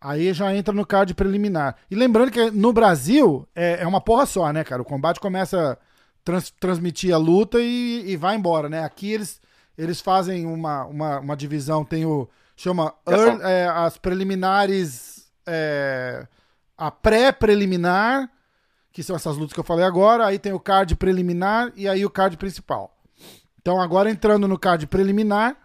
[0.00, 1.76] Aí já entra no card preliminar.
[1.90, 4.82] E lembrando que no Brasil é, é uma porra só, né, cara?
[4.82, 5.76] O combate começa a
[6.22, 8.84] trans- transmitir a luta e, e vai embora, né?
[8.84, 9.40] Aqui eles,
[9.78, 12.28] eles fazem uma, uma, uma divisão, tem o.
[12.54, 15.26] chama early- é, as preliminares.
[15.46, 16.26] é,
[16.76, 18.28] a pré-preliminar,
[18.92, 20.26] que são essas lutas que eu falei agora.
[20.26, 22.94] Aí tem o card preliminar e aí o card principal.
[23.60, 25.56] Então agora entrando no card preliminar,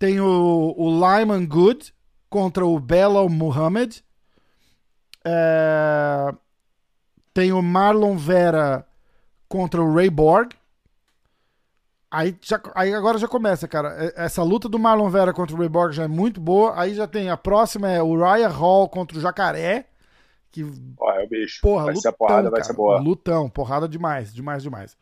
[0.00, 1.94] tem o, o Lyman Good
[2.30, 3.98] contra o Belal Muhammad.
[5.24, 6.34] É,
[7.34, 8.86] tem o Marlon Vera
[9.48, 10.52] contra o Ray Borg.
[12.10, 14.06] Aí, já- aí agora já começa, cara.
[14.06, 16.80] E- Essa luta do Marlon Vera contra o Ray Borg já é muito boa.
[16.80, 19.86] Aí já tem a próxima é o Raya Hall contra o Jacaré.
[20.50, 20.64] Que
[20.98, 21.60] Ó, é o bicho.
[21.60, 22.64] Porra, vai lutão, ser a porrada, vai cara.
[22.64, 22.98] ser boa.
[23.00, 24.96] Lutão, porrada demais, demais, demais.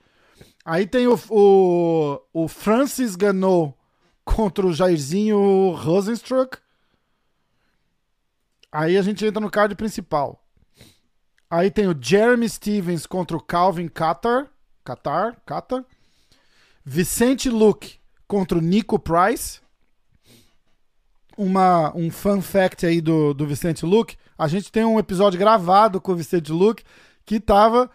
[0.64, 3.77] Aí tem o, o, o Francis Ganou
[4.34, 6.58] contra o Jairzinho Rosenstruck.
[8.70, 10.44] Aí a gente entra no card principal.
[11.50, 14.46] Aí tem o Jeremy Stevens contra o Calvin Qatar.
[14.84, 15.82] Qatar, Qatar.
[16.84, 19.60] Vicente Luke contra o Nico Price.
[21.36, 24.16] Uma, um fun fact aí do, do Vicente Luke.
[24.36, 26.84] A gente tem um episódio gravado com o Vicente Luke
[27.24, 27.90] que tava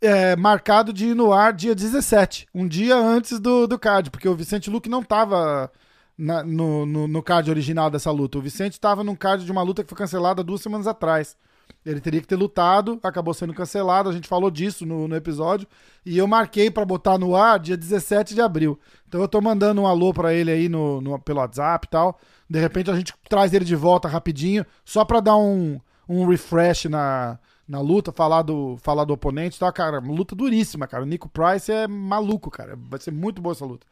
[0.00, 4.28] é, marcado de ir no ar dia 17, um dia antes do, do card, porque
[4.28, 5.70] o Vicente Luque não tava
[6.16, 8.38] na- no, no, no card original dessa luta.
[8.38, 11.36] O Vicente tava num card de uma luta que foi cancelada duas semanas atrás.
[11.84, 15.66] Ele teria que ter lutado, acabou sendo cancelado, a gente falou disso no, no episódio,
[16.04, 18.78] e eu marquei pra botar no ar dia 17 de abril.
[19.06, 22.18] Então eu tô mandando um alô pra ele aí no, no- pelo WhatsApp e tal.
[22.48, 26.86] De repente a gente traz ele de volta rapidinho, só pra dar um, um refresh
[26.86, 27.38] na,
[27.68, 29.72] na luta, falar do, falar do oponente e tal.
[29.72, 31.02] Cara, luta duríssima, cara.
[31.02, 32.74] O Nico Price é maluco, cara.
[32.76, 33.86] Vai ser muito boa essa luta.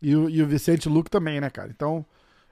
[0.00, 1.68] E o, e o Vicente Luke também, né, cara?
[1.68, 2.06] Então,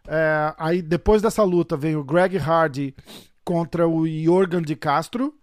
[0.07, 2.95] é, aí depois dessa luta vem o Greg Hardy
[3.43, 5.35] contra o Jorgen de Castro.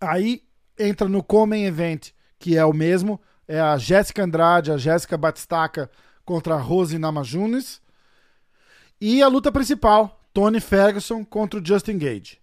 [0.00, 0.42] Aí
[0.78, 3.20] entra no Common Event, que é o mesmo.
[3.46, 5.90] É a Jéssica Andrade, a Jéssica Batistaca
[6.24, 7.82] contra a Rose Namajunas.
[8.98, 12.38] E a luta principal, Tony Ferguson contra o Justin Gage.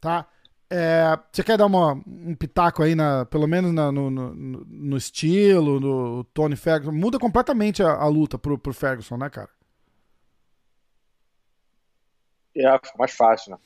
[0.00, 0.28] Tá?
[0.68, 4.96] É, você quer dar uma, um pitaco aí, na, pelo menos na- no, no, no-
[4.96, 6.92] estilo, no Tony Ferguson?
[6.92, 9.48] Muda completamente a, a luta pro, pro Ferguson, né, cara?
[12.56, 13.58] É, fica mais fácil, né?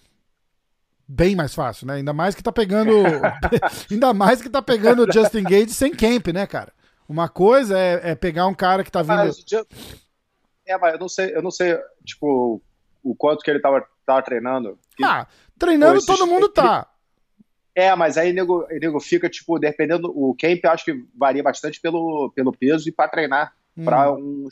[1.08, 1.94] Bem mais fácil, né?
[1.94, 2.92] Ainda mais que tá pegando.
[3.90, 6.72] ainda mais que tá pegando o Justin Gage sem camp, né, cara?
[7.08, 9.14] Uma coisa é, é pegar um cara que tá vindo.
[9.16, 9.44] Mas,
[10.66, 12.62] é, mas eu não sei, eu não sei, tipo,
[13.02, 14.78] o quanto que ele tava, tava treinando.
[15.02, 15.26] Ah,
[15.60, 16.88] treinando todo mundo tá.
[17.74, 20.10] É, mas aí nego, nego fica, tipo, dependendo.
[20.14, 23.84] O camp eu acho que varia bastante pelo, pelo peso e pra treinar Hum.
[23.84, 24.48] pra um,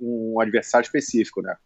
[0.00, 1.56] um adversário específico, né?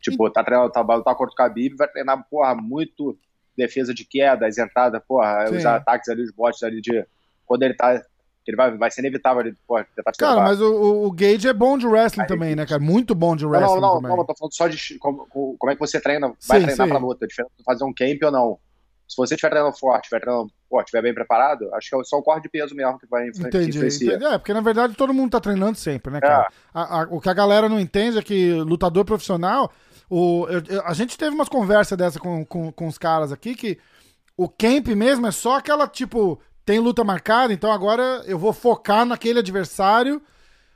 [0.00, 3.18] Tipo, tá treinando, tá, tá contra o Khabib, vai treinar, porra, muito
[3.56, 5.56] defesa de queda, as entradas, porra, Sim.
[5.56, 7.04] os ataques ali, os botes ali de.
[7.44, 8.02] Quando ele tá.
[8.48, 10.48] Ele vai, vai ser inevitável ele, porra, tentar te Cara, levar.
[10.48, 12.80] mas o, o- Gage é bom de wrestling Aí- também, né, cara?
[12.80, 14.10] Muito bom de wrestling não, não, também.
[14.10, 16.86] não, eu tô falando só de como, como é que você treina, vai Sim, treinar
[16.86, 16.92] sim.
[16.92, 18.58] pra luta, é diferente de fazer um camp ou não.
[19.06, 22.16] Se você estiver treinando forte, estiver treinando, pô, estiver bem preparado, acho que é só
[22.18, 24.24] o corte de peso mesmo que vai influ- que Entendi, entendi.
[24.24, 26.44] É, porque na verdade todo mundo tá treinando sempre, né, cara?
[26.44, 26.48] É.
[26.74, 29.72] A- a- o que a galera não entende é que lutador profissional.
[30.10, 33.54] O, eu- eu- a gente teve umas conversas dessa com, com, com os caras aqui
[33.54, 33.78] que
[34.36, 36.38] o camp mesmo é só aquela, tipo,
[36.68, 40.20] tem luta marcada, então agora eu vou focar naquele adversário.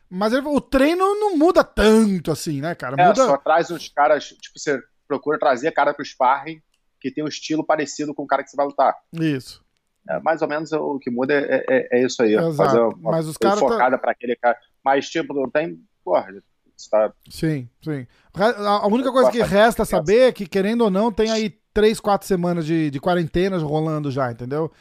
[0.09, 2.97] Mas ele- o treino não muda tanto assim, né, cara?
[2.99, 3.27] É, Muda.
[3.27, 6.63] só traz uns caras, tipo, você procura trazer cara pro sparring
[6.99, 8.95] que tem um estilo parecido com o cara que você vai lutar.
[9.13, 9.63] Isso.
[10.09, 12.35] É, mais ou menos o que muda é, é- é isso aí.
[12.37, 12.57] Exato.
[12.57, 14.57] Fazer uma Mas os caras tá- focada pra aquele cara.
[14.83, 15.79] Mas, tipo, não tem.
[16.03, 16.27] Porra,
[16.91, 17.13] tá.
[17.29, 18.07] Sim, sim.
[18.35, 22.27] A única coisa que resta saber é que, querendo ou não, tem aí três, quatro
[22.27, 24.73] semanas de, de quarentena rolando já, entendeu?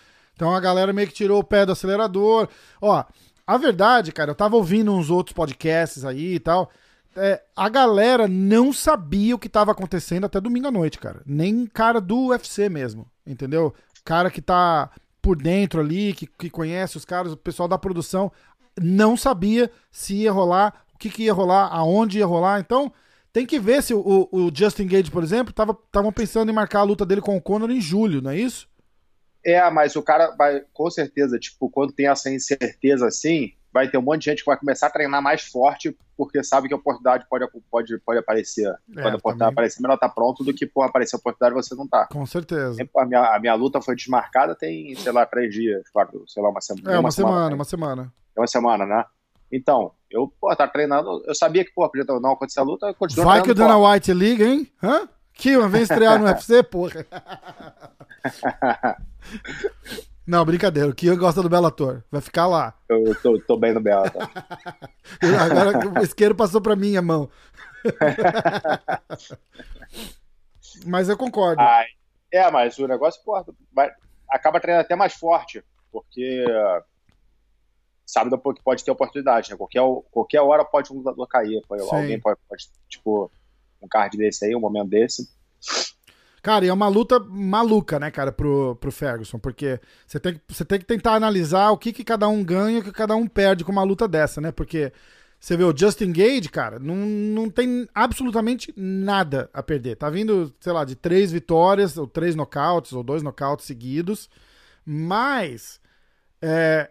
[0.41, 2.49] Então a galera meio que tirou o pé do acelerador.
[2.81, 3.03] Ó,
[3.45, 6.71] a verdade, cara, eu tava ouvindo uns outros podcasts aí e tal.
[7.15, 11.21] é, a galera não sabia o que tava acontecendo até domingo à noite, cara.
[11.27, 13.71] Nem cara do UFC mesmo, entendeu?
[14.03, 14.89] Cara que tá
[15.21, 18.31] por dentro ali, que, que conhece os caras, o pessoal da produção,
[18.81, 22.59] não sabia se ia rolar, o que, que ia rolar, aonde ia rolar.
[22.59, 22.91] Então,
[23.31, 26.83] tem que ver se o, o- Justin Gage, por exemplo, estavam pensando em marcar a
[26.83, 28.67] luta dele com o Conor em julho, não é isso?
[29.43, 33.97] É, mas o cara vai, com certeza, tipo, quando tem essa incerteza assim, vai ter
[33.97, 36.77] um monte de gente que vai começar a treinar mais forte porque sabe que a
[36.77, 38.71] oportunidade pode, pode, pode aparecer.
[38.93, 39.47] Quando a oportunidade É, também.
[39.47, 42.07] aparecer, melhor estar pronto do que, pô, aparecer a oportunidade e você não tá.
[42.11, 42.77] Com certeza.
[42.95, 46.49] A minha, a minha luta foi desmarcada tem, sei lá, três dias, quatro, sei lá,
[46.49, 46.95] uma semana.
[46.95, 47.55] É, uma, semana, né?
[47.55, 48.13] uma semana.
[48.35, 49.03] É uma semana, né?
[49.51, 51.23] Então, eu, pô, tá treinando.
[51.25, 53.77] Eu sabia que, pô, podia não acontecer a luta, eu continuo Vai que o Dana
[53.77, 54.71] White liga, hein?
[54.81, 55.09] Hã?
[55.41, 57.01] Kiwan, vem estrear no UFC, porra.
[60.27, 60.87] Não, brincadeira.
[60.87, 62.03] O Kiwan gosta do Bellator.
[62.11, 62.75] Vai ficar lá.
[62.87, 64.07] Eu tô, tô bem no Bela.
[64.07, 64.29] Tá?
[65.43, 67.27] Agora o isqueiro passou pra minha mão.
[70.85, 71.61] Mas eu concordo.
[72.31, 73.91] É, mas o negócio, pô, vai,
[74.29, 76.45] acaba treinando até mais forte, porque
[78.05, 79.57] sabe que pode ter oportunidade, né?
[79.57, 81.61] Qualquer, qualquer hora pode um lutador cair.
[81.67, 83.29] Pode, alguém pode, pode, tipo,
[83.82, 85.27] um card desse aí, um momento desse.
[86.41, 90.41] Cara, e é uma luta maluca, né, cara, pro, pro Ferguson, porque você tem, que-
[90.47, 93.15] você tem que tentar analisar o que, que cada um ganha e o que cada
[93.15, 94.51] um perde com uma luta dessa, né?
[94.51, 94.91] Porque
[95.39, 99.95] você vê o Justin Gage, cara, não, não tem absolutamente nada a perder.
[99.97, 104.27] Tá vindo, sei lá, de três vitórias, ou três nocautes, ou dois nocautes seguidos.
[104.86, 105.79] Mas,
[106.41, 106.89] é,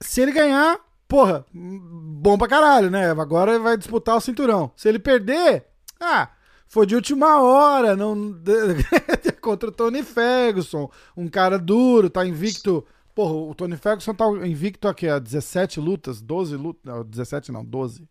[0.00, 0.78] se ele ganhar,
[1.08, 3.10] porra, bom pra caralho, né?
[3.10, 4.72] Agora vai disputar o cinturão.
[4.76, 5.66] Se ele perder,
[6.00, 6.30] ah,
[6.66, 8.40] foi de última hora, não
[9.40, 12.84] contra o Tony Ferguson, um cara duro, tá invicto.
[13.14, 17.64] Porra, o Tony Ferguson tá invicto aqui a 17 lutas, 12 lutas, não, 17 não,
[17.64, 18.08] 12.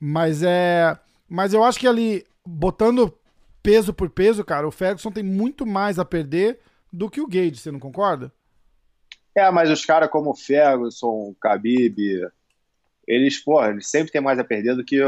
[0.00, 0.98] Mas é,
[1.28, 3.12] mas eu acho que ali botando
[3.62, 6.58] peso por peso, cara, o Ferguson tem muito mais a perder
[6.92, 8.32] do que o Gage, você não concorda?
[9.34, 11.98] É, mas os caras como Ferguson, Khabib,
[13.06, 15.00] eles, porra, eles sempre têm mais a perder do que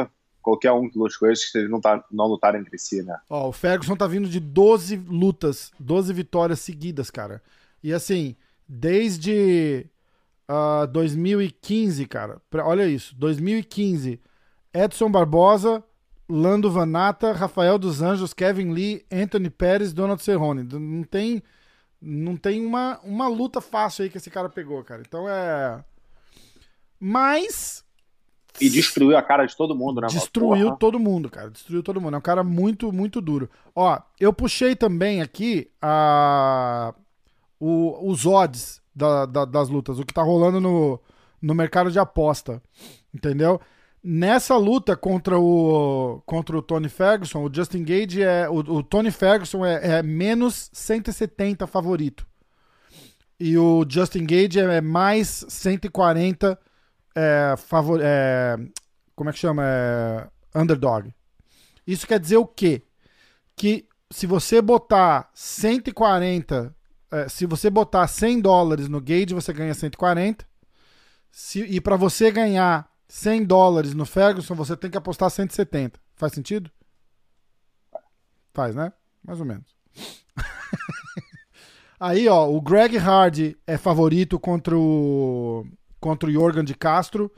[0.47, 3.19] qualquer um que lute com eles não, tá, não lutarem entre si, né?
[3.29, 7.43] Ó, o Ferguson tá vindo de 12 lutas, 12 vitórias seguidas, cara.
[7.83, 8.37] E assim,
[8.69, 9.85] desde
[10.49, 14.21] uh, 2015, cara, pra, olha isso, 2015,
[14.73, 15.83] Edson Barbosa,
[16.29, 20.63] Lando Vanata, Rafael dos Anjos, Kevin Lee, Anthony Pérez, Donald Cerrone.
[20.63, 21.43] Não tem,
[22.01, 25.03] não tem uma, uma luta fácil aí que esse cara pegou, cara.
[25.05, 25.85] Então é.
[27.01, 27.85] Mas.
[28.61, 30.09] E destruiu a cara de todo mundo, né?
[30.09, 30.77] Destruiu Porra.
[30.79, 31.51] todo mundo, cara.
[31.51, 32.15] Destruiu todo mundo.
[32.15, 33.51] É um cara muito, muito duro.
[33.75, 36.95] Ó, eu puxei também aqui a,
[37.61, 41.01] o, os odds da, da, das lutas, o que tá rolando no,
[41.41, 42.63] no mercado de aposta.
[43.15, 43.61] Entendeu?
[44.03, 48.49] Nessa luta contra o, contra o Tony Ferguson, o Justin Gage é.
[48.49, 52.27] O, o Tony Ferguson é, é, menos 170 favorito.
[53.39, 56.59] E o Justin Gage é mais 140
[57.17, 58.59] é, favor, é,
[59.15, 59.63] como é que chama?
[59.65, 61.13] É, underdog.
[61.87, 62.83] Isso quer dizer o quê?
[63.57, 66.77] Que se você botar 140,
[67.11, 70.47] é, se você botar 100 dólares no Gage, você ganha 140.
[71.31, 75.99] Se, e para você ganhar 100 dólares no Ferguson, você tem que apostar 170.
[76.17, 76.71] Faz sentido?
[78.53, 78.93] Faz, né?
[79.25, 79.75] Mais ou menos.
[81.99, 85.67] Aí, ó, o Greg Hardy é favorito contra o
[86.07, 87.33] contra o Jorgen de Castro.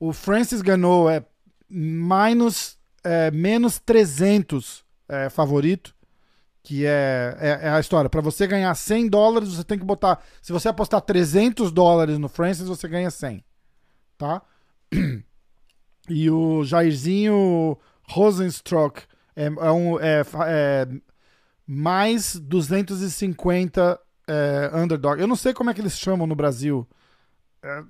[0.00, 1.24] O Francis Ganou é
[1.70, 5.94] minus, é, menos 300 é, favorito,
[6.64, 8.10] que é, é, é a história.
[8.10, 10.20] Para você ganhar 100 dólares, você tem que botar.
[10.42, 13.44] Se você apostar 300 dólares no Francis, você ganha 100.
[14.16, 14.42] Tá?
[16.10, 19.02] E o Jairzinho Rosenstruck
[19.36, 20.88] é, é, um, é, é
[21.66, 25.20] mais 250 é, underdog.
[25.20, 26.88] Eu não sei como é que eles chamam no Brasil.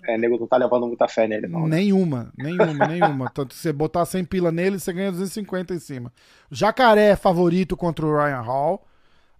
[0.06, 1.66] É, nego não tá levando muita fé nele, não.
[1.66, 1.76] Né?
[1.76, 3.30] Nenhuma, nenhuma, nenhuma.
[3.30, 6.12] Tanto que você botar 100 pila nele, você ganha 250 em cima.
[6.50, 8.86] Jacaré é favorito contra o Ryan Hall.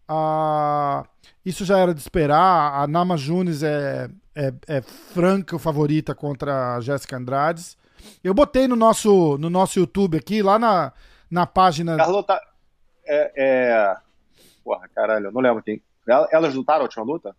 [0.06, 1.04] Ah,
[1.44, 2.74] isso já era de esperar.
[2.74, 7.76] A Nama Junes é, é, é franca favorita contra a Jéssica Andrades.
[8.22, 10.92] Eu botei no nosso, no nosso YouTube aqui, lá na,
[11.30, 11.96] na página.
[11.96, 12.40] Tá.
[13.06, 13.96] É, é...
[14.62, 15.82] Porra, caralho, eu não lembro quem.
[16.30, 17.34] Elas lutaram a última luta?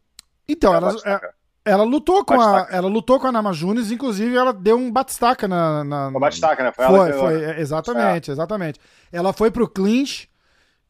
[0.47, 1.31] Então, elas, é,
[1.69, 5.47] ela lutou com a, ela lutou com a Nama Junes, inclusive ela deu um batistaca
[5.47, 6.71] na, na o batistaca, né?
[6.71, 8.33] Foi, foi, foi é, exatamente, é.
[8.33, 8.79] exatamente.
[9.11, 10.29] Ela foi pro clinch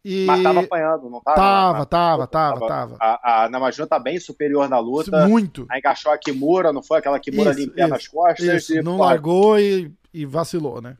[0.03, 0.25] e...
[0.25, 1.37] Mas tava apanhando, não tava?
[1.37, 2.97] Tava, tava, tava, tava.
[2.99, 5.27] A, a Namajuna tá bem superior na luta.
[5.27, 5.65] Muito.
[5.69, 6.99] Aí encaixou a Kimura, não foi?
[6.99, 8.45] Aquela Kimura isso, ali em pé nas costas.
[8.45, 10.97] Isso, e, não pô, largou e, e, vacilou, né?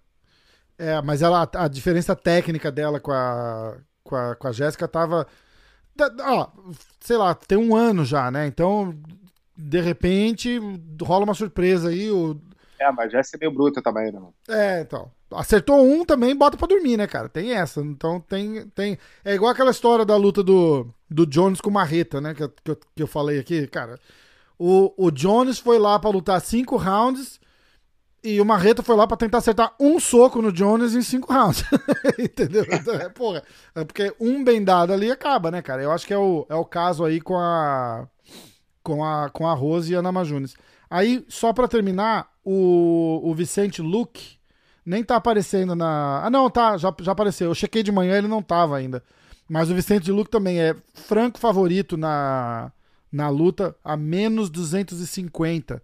[0.78, 5.26] É, mas ela, a diferença técnica dela com a, com a, com a Jéssica tava...
[6.22, 6.48] Ó,
[7.00, 8.48] sei lá, tem um ano já, né?
[8.48, 8.96] Então,
[9.60, 10.60] de repente,
[11.02, 12.10] rola uma surpresa aí.
[12.10, 12.40] O...
[12.80, 14.22] É, mas Jéssica é meio bruta também, né?
[14.48, 17.30] É, então acertou um também, bota pra dormir, né, cara?
[17.30, 17.82] Tem essa.
[17.82, 18.68] Então tem.
[18.70, 22.34] tem É igual aquela história da luta do, do Jones com o Marreta, né?
[22.34, 24.00] Que, eu, que, eu, que eu falei aqui, cara.
[24.58, 27.40] O, o Jones foi lá para lutar cinco rounds
[28.22, 31.64] e o Marreta foi lá para tentar acertar um soco no Jones em cinco rounds.
[32.20, 32.66] Entendeu?
[32.70, 33.44] Então, é, porra,
[33.74, 35.82] é porque um bem dado ali acaba, né, cara?
[35.82, 38.08] Eu acho que é o, é o caso aí com a.
[38.90, 40.56] Com a, com a Rose e a Nama Junes.
[40.90, 44.40] Aí, só para terminar, o, o Vicente Luke
[44.84, 46.24] nem tá aparecendo na.
[46.26, 47.52] Ah, não, tá, já, já apareceu.
[47.52, 49.04] Eu chequei de manhã, ele não tava ainda.
[49.48, 52.72] Mas o Vicente Luque também é franco favorito na,
[53.12, 55.84] na luta, a menos 250.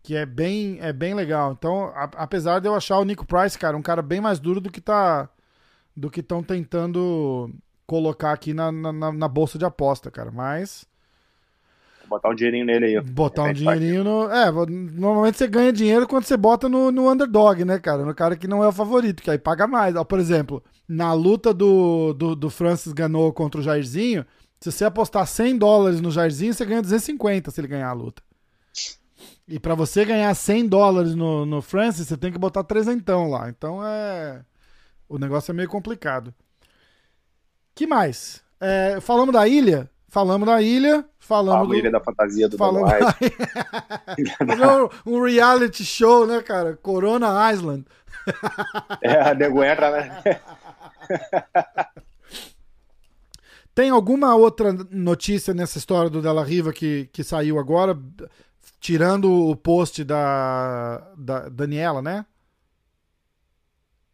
[0.00, 1.50] Que é bem, é bem legal.
[1.58, 4.60] Então, a, apesar de eu achar o Nico Price, cara, um cara bem mais duro
[4.60, 5.28] do que tá.
[5.96, 7.50] Do que estão tentando
[7.86, 10.30] colocar aqui na, na, na bolsa de aposta, cara.
[10.30, 10.86] Mas
[12.08, 13.00] botar um dinheirinho nele aí.
[13.00, 14.30] Botar um dinheirinho no.
[14.30, 18.04] É, normalmente você ganha dinheiro quando você bota no, no underdog, né, cara?
[18.04, 19.96] No cara que não é o favorito, que aí paga mais.
[19.96, 24.24] Ó, por exemplo, na luta do, do, do Francis Ganou contra o Jairzinho,
[24.60, 28.22] se você apostar 100 dólares no Jairzinho, você ganha 250 se ele ganhar a luta.
[29.46, 33.48] E para você ganhar 100 dólares no, no Francis, você tem que botar trezentão lá.
[33.48, 34.42] Então é.
[35.08, 36.34] O negócio é meio complicado.
[37.74, 38.42] que mais?
[38.58, 39.90] É, falamos da ilha.
[40.14, 41.74] Falamos da ilha, falamos do...
[41.74, 42.88] Ilha da Fantasia do falamos
[45.04, 46.76] um reality show, né, cara?
[46.76, 47.84] Corona Island.
[49.02, 50.22] é, a nego entra, né?
[53.74, 57.98] Tem alguma outra notícia nessa história do Della Riva que, que saiu agora,
[58.78, 62.24] tirando o post da, da Daniela, né?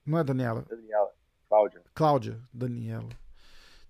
[0.06, 0.64] Não é Daniela?
[0.66, 1.10] Daniela,
[1.46, 1.82] Cláudia.
[1.94, 3.19] Cláudia, Daniela.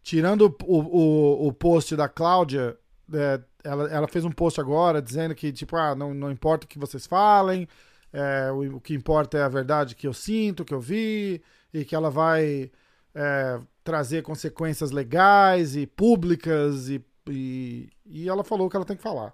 [0.02, 2.76] Tirando o, o, o post da Cláudia,
[3.12, 6.68] é, ela, ela fez um post agora dizendo que, tipo, ah, não, não importa o
[6.68, 7.68] que vocês falem,
[8.12, 11.42] é, o, o que importa é a verdade que eu sinto, que eu vi,
[11.72, 12.70] e que ela vai
[13.14, 18.96] é, trazer consequências legais e públicas, e, e, e ela falou o que ela tem
[18.96, 19.32] que falar.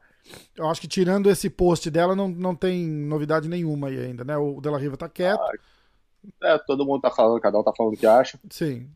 [0.56, 4.36] Eu acho que tirando esse post dela, não, não tem novidade nenhuma aí ainda, né?
[4.36, 5.40] O Della Riva tá quieto.
[5.40, 5.52] Ah,
[6.42, 8.38] é, todo mundo tá falando, cada um tá falando o que acha.
[8.50, 8.90] Sim.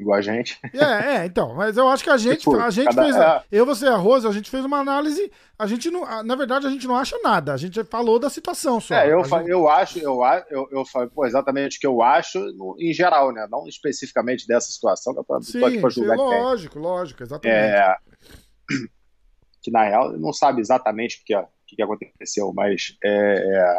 [0.00, 0.58] Igual a gente.
[0.72, 1.54] É, é, então.
[1.54, 3.14] Mas eu acho que a gente, Tipo, a gente cada- fez.
[3.16, 3.42] é.
[3.52, 5.30] Eu, você e a Rosa, a gente fez uma análise.
[5.58, 6.22] A gente não.
[6.24, 7.52] Na verdade, a gente não acha nada.
[7.52, 8.94] A gente falou da situação só.
[8.94, 10.18] É, eu, fa- gente- eu acho, eu,
[10.50, 13.46] eu, eu falei, pô, exatamente o que eu acho no- em geral, né?
[13.50, 16.24] Não especificamente dessa situação, que eu tô, tô Sim, aqui pra sim, julgar quem.
[16.26, 17.58] lógico, lógico, exatamente.
[17.60, 17.94] É,
[19.62, 23.76] que na real não sabe exatamente o que, o que aconteceu, mas é, é,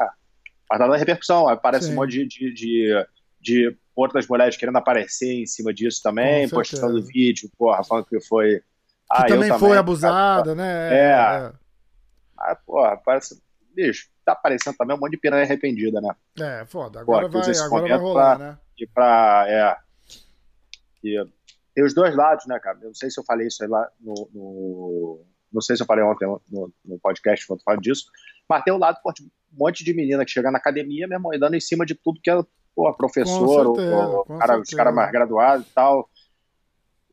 [0.69, 1.47] mas tá dando repercussão.
[1.49, 1.93] Aparece Sim.
[1.93, 3.05] um monte de, de, de,
[3.41, 8.59] de outras mulheres querendo aparecer em cima disso também, postando vídeo, porra, falando que foi.
[8.59, 8.63] que
[9.11, 10.97] ah, eu também foi abusada, né?
[10.97, 11.51] É.
[12.37, 13.41] Ah, porra, parece.
[13.73, 16.13] Bicho, tá aparecendo também um monte de piranha arrependida, né?
[16.39, 16.99] É, é, foda.
[16.99, 18.57] Agora usa vai, agora vai rolar, pra- né?
[18.77, 19.45] E pra.
[19.47, 19.77] É.
[21.03, 21.25] E
[21.73, 22.77] tem os dois lados, né, cara?
[22.81, 24.29] Eu não sei se eu falei isso aí lá no.
[24.33, 28.05] no- não sei se eu falei ontem no, no podcast quando falo disso,
[28.47, 31.17] mas tem o lado, pô, de um monte de menina que chega na academia, meu
[31.17, 32.41] irmão, e dando em cima de tudo que é,
[32.75, 36.09] pô, professor, certeza, ou, com cara, os caras mais graduados e tal.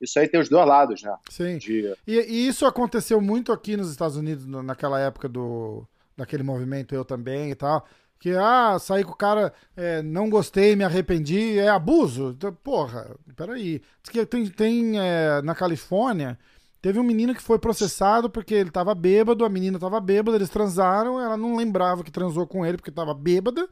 [0.01, 1.17] Isso aí tem os dois lados, né?
[1.29, 1.59] Sim.
[1.59, 5.87] De, E, e isso aconteceu muito aqui nos Estados Unidos naquela época do
[6.17, 7.87] daquele movimento eu também e tal.
[8.19, 12.35] Que, ah, saí com o cara, é, não gostei, me arrependi, é abuso.
[12.37, 13.81] Então, Porra, peraí.
[14.03, 16.37] Diz que tem, tem é, na Califórnia,
[16.83, 20.51] teve um menino que foi processado porque ele tava bêbado, a menina tava bêbada, eles
[20.51, 23.69] transaram, ela não lembrava que transou com ele porque tava bêbada.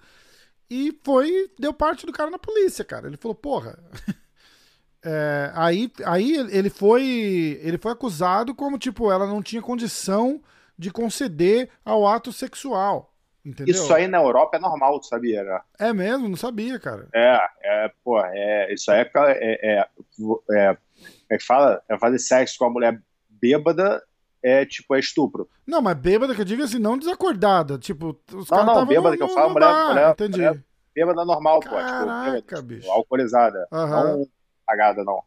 [0.71, 3.07] E foi, deu parte do cara na polícia, cara.
[3.07, 3.79] Ele falou, porra.
[5.09, 10.43] É, aí, aí ele foi ele foi acusado como tipo ela não tinha condição
[10.77, 13.15] de conceder ao ato sexual,
[13.45, 13.73] entendeu?
[13.73, 15.61] isso aí na Europa é normal, tu sabia, né?
[15.79, 17.07] é mesmo, não sabia, cara.
[17.15, 19.89] É, é, pô, é, isso aí é, é, é,
[20.51, 20.77] é,
[21.31, 24.03] é que fala, é fazer sexo com a mulher bêbada
[24.43, 25.49] é tipo, é estupro.
[25.67, 29.11] Não, mas bêbada que eu digo assim, não desacordada, tipo, os Não, caras não, bêbada
[29.11, 30.39] no- que eu falo, mulher- bar, mulher- entendi.
[30.39, 30.65] mulher-
[30.95, 32.81] Bêbada normal, pô, tipo, Caraca, bêbada, bicho.
[32.83, 34.03] tipo, alcoolizada, Aham.
[34.19, 34.29] não
[34.67, 35.23] cagada, não.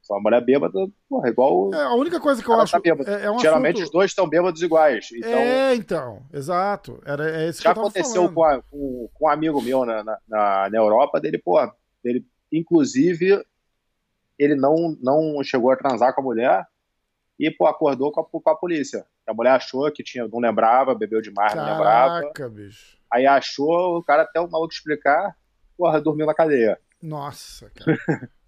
[0.00, 0.72] Só a mulher bêbada,
[1.06, 1.74] porra, igual.
[1.74, 3.84] É, a única coisa que eu acho tá é, é um Geralmente assunto...
[3.88, 5.08] os dois estão bêbados iguais.
[5.14, 6.98] Então, É, então, exato.
[7.04, 10.78] Era é isso já aconteceu com, a- com, com um amigo meu na, na, na,
[10.78, 11.58] Europa, dele, pô,
[12.02, 13.44] dele, inclusive,
[14.38, 16.66] ele não, não chegou a transar com a mulher
[17.38, 19.06] e, pô, acordou com a, com a polícia.
[19.26, 22.20] A mulher achou que tinha, não lembrava, bebeu demais, não lembrava.
[22.20, 22.96] Caraca, bicho.
[23.12, 25.36] Aí achou, o cara até o maluco explicar,
[25.76, 26.78] porra, dormiu na cadeia.
[27.02, 27.98] Nossa, cara.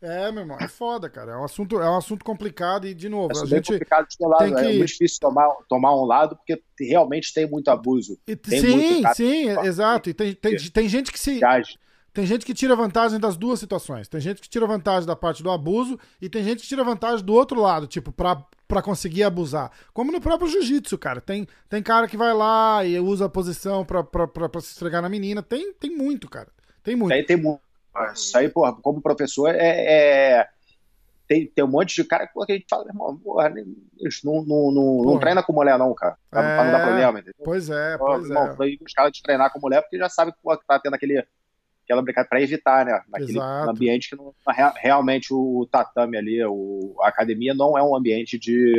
[0.00, 1.32] É, meu irmão, é foda, cara.
[1.32, 3.66] É um assunto, é um assunto complicado e, de novo, É a gente.
[3.72, 7.50] complicado de lado, tem é que- muito difícil tomar, tomar um lado, porque realmente tem
[7.50, 8.16] muito abuso.
[8.24, 10.08] e- tem sim, sim, exato.
[10.08, 11.38] E tem, tem, tem gente que se.
[11.40, 11.76] Viagem.
[12.18, 14.08] Tem gente que tira vantagem das duas situações.
[14.08, 17.24] Tem gente que tira vantagem da parte do abuso e tem gente que tira vantagem
[17.24, 19.70] do outro lado, tipo, pra, pra conseguir abusar.
[19.94, 21.20] Como no próprio jiu-jitsu, cara.
[21.20, 24.72] Tem, tem cara que vai lá e usa a posição pra, pra, pra, pra se
[24.72, 25.44] esfregar na menina.
[25.44, 26.48] Tem, tem muito, cara.
[26.82, 27.12] Tem muito.
[27.12, 27.60] Aí tem muito.
[28.12, 29.58] Isso aí, porra, como professor, é.
[30.40, 30.48] é-
[31.28, 33.52] Tem, tem um monte de cara que a gente fala, irmão, porra,
[34.00, 35.20] isso não, não, não, não Porra.
[35.20, 36.16] treina com mulher, não, cara.
[36.30, 36.84] Pra, pra não dar É.
[36.86, 37.44] problema, entendeu?
[37.44, 38.56] Pois é, pois irmão, é.
[38.56, 41.22] foi os caras de treinar com mulher porque já sabe que que tá tendo aquele,
[41.88, 43.02] aquela brincadeira pra evitar, né?
[43.08, 43.70] Naquele Exato.
[43.70, 48.38] ambiente que não, rea- realmente o tatame ali, o, a academia não é um ambiente
[48.38, 48.74] de,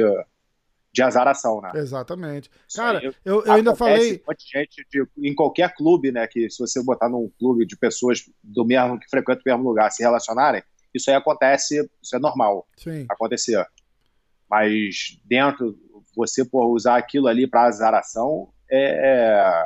[0.94, 1.72] de azaração, né?
[1.74, 2.52] Exatamente.
[2.76, 4.18] Cara, aí eu, eu ainda falei.
[4.18, 6.28] Um monte de gente de- em qualquer clube, né?
[6.28, 9.92] Que se você botar num clube de pessoas do mesmo que frequentam o mesmo lugar
[9.92, 10.62] se relacionarem,
[10.94, 13.08] isso aí acontece, isso é normal Sim.
[13.10, 13.66] acontecer.
[14.48, 15.76] Mas dentro,
[16.16, 19.64] você por usar aquilo ali para azaração é.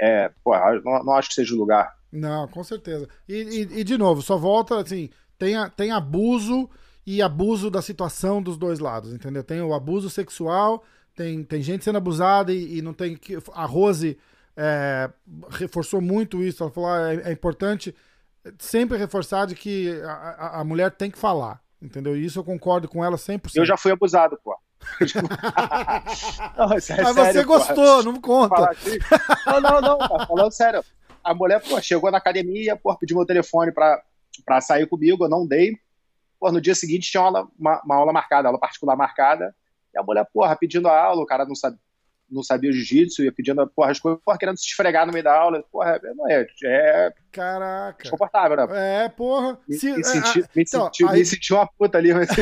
[0.00, 1.94] é porra, não, não acho que seja o lugar.
[2.16, 3.08] Não, com certeza.
[3.28, 6.68] E, e- e, de novo, só volta assim: tem, a- tem abuso
[7.06, 9.44] e abuso da situação dos dois lados, entendeu?
[9.44, 10.82] Tem o abuso sexual,
[11.14, 13.38] tem, tem gente sendo abusada e, e não tem que.
[13.52, 14.18] A Rose
[14.56, 15.10] é,
[15.50, 16.62] reforçou muito isso.
[16.62, 17.94] Ela falou: ah, é, é importante
[18.58, 22.16] sempre reforçar de que a, a- a mulher tem que falar, entendeu?
[22.16, 23.50] E isso eu concordo com ela 100%.
[23.56, 24.56] Eu já fui abusado, pô.
[26.56, 28.70] não, é Mas sério, você gostou, não conta.
[29.46, 30.84] Não, não, não, cara, falando sério.
[31.26, 34.00] A mulher, pô, chegou na academia, pô, pediu meu telefone pra,
[34.44, 35.76] pra sair comigo, eu não dei.
[36.38, 39.52] Pô, no dia seguinte tinha uma aula, uma, uma aula marcada, aula particular marcada.
[39.92, 41.76] E a mulher, porra, pedindo a aula, o cara não sabe.
[42.30, 45.36] não sabia jiu-jitsu, ia pedindo porra, as coisas, porra, querendo se esfregar no meio da
[45.36, 45.64] aula.
[45.72, 48.02] Porra, não é, é Caraca.
[48.02, 49.04] desconfortável, né?
[49.04, 49.58] É, porra.
[49.66, 52.14] Me, Se- me é, senti, ah, me, então, senti, aí- me senti uma puta ali,
[52.14, 52.28] mas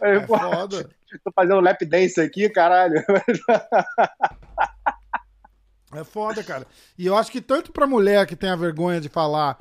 [0.00, 0.90] é porra, foda.
[1.24, 3.00] tô fazendo lap dance aqui, caralho.
[6.00, 6.66] É foda, cara.
[6.98, 9.58] E eu acho que tanto pra mulher que tem a vergonha de falar,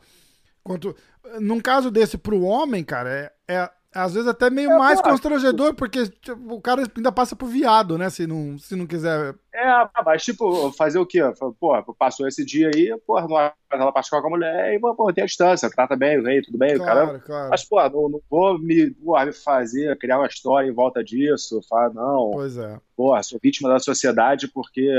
[0.63, 0.95] quanto.
[1.39, 5.11] Num caso desse pro homem, cara, é, é às vezes até meio É, mais porra.
[5.11, 8.09] constrangedor, porque tipo, o cara ainda passa por viado, né?
[8.09, 9.33] Se não, se não quiser.
[9.53, 11.19] É, mas tipo, fazer o quê?
[11.59, 13.37] Porra, passou esse dia aí, porra, não
[13.71, 16.77] ela particular com a mulher, e, porra, tem a distância, trata bem, vem, tudo bem,
[16.77, 17.03] cara.
[17.05, 17.49] Claro, claro.
[17.49, 21.61] Mas, pô, não, não vou me, porra, me fazer, criar uma história em volta disso,
[21.67, 22.79] falar, não, Pois é.
[22.95, 24.89] porra, sou vítima da sociedade porque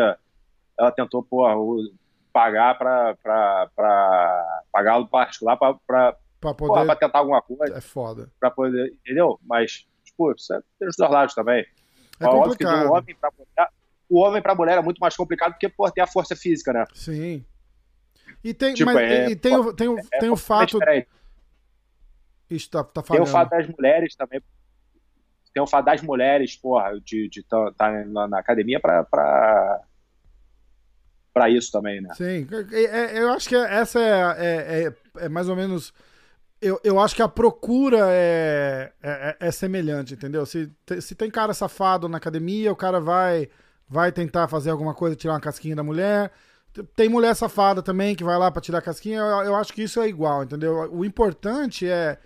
[0.79, 1.55] ela tentou, porra,
[2.33, 3.17] pagar pra
[4.73, 6.15] pagar o particular porra,
[6.57, 6.97] poder.
[6.97, 8.31] tentar alguma coisa, É foda.
[8.39, 9.39] pra poder, entendeu?
[9.43, 11.67] Mas, tipo, isso é, tem os dois lados também.
[12.21, 13.69] É Óbvio que do homem pra mulher,
[14.09, 16.85] o homem pra mulher é muito mais complicado porque, porra, tem a força física, né?
[16.95, 17.45] Sim.
[18.45, 20.79] E tem, Tipo, mas, é- e tem, o, tem, o, É tem o fato.
[22.51, 23.29] Ixi, tá, tá Tem falhando.
[23.29, 24.41] o fato das mulheres também.
[25.53, 29.81] Tem o fato das mulheres, porra, de estar na, na academia pra, pra,
[31.39, 32.11] pra isso também, né?
[32.17, 34.85] Sim, é- é- eu acho que essa é, é,
[35.19, 35.93] é- é mais ou menos.
[36.61, 40.45] Eu, eu acho que a procura é, é, é semelhante, entendeu?
[40.45, 40.71] Se,
[41.01, 43.49] se tem cara safado na academia, o cara vai,
[43.89, 46.33] vai tentar fazer alguma coisa, tirar uma casquinha da mulher.
[46.97, 49.19] Tem mulher safada também que vai lá pra tirar a casquinha.
[49.21, 50.89] Eu, eu acho que isso é igual, entendeu?
[50.93, 52.19] O importante é,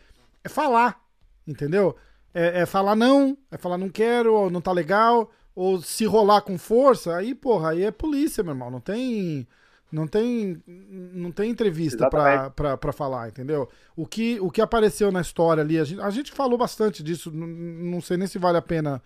[0.43, 0.99] é falar,
[1.47, 1.95] entendeu?
[2.35, 6.43] É, é falar não, é falar não quero, ou não tá legal, ou se rolar
[6.43, 8.71] com força, aí, porra, aí é polícia, meu irmão.
[8.71, 9.47] Não tem.
[9.91, 13.69] Não tem, não tem entrevista pra falar, entendeu?
[13.95, 17.31] O que, o que apareceu na história ali, a gente, a gente falou bastante disso,
[17.31, 19.03] não sei nem se vale a pena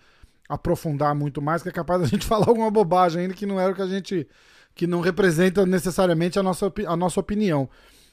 [0.47, 3.73] aprofundar muito mais, que é capaz da gente falar alguma bobagem ainda que não era
[3.73, 4.25] o que a gente.
[4.73, 7.69] que não representa necessariamente a nossa, a nossa opinião.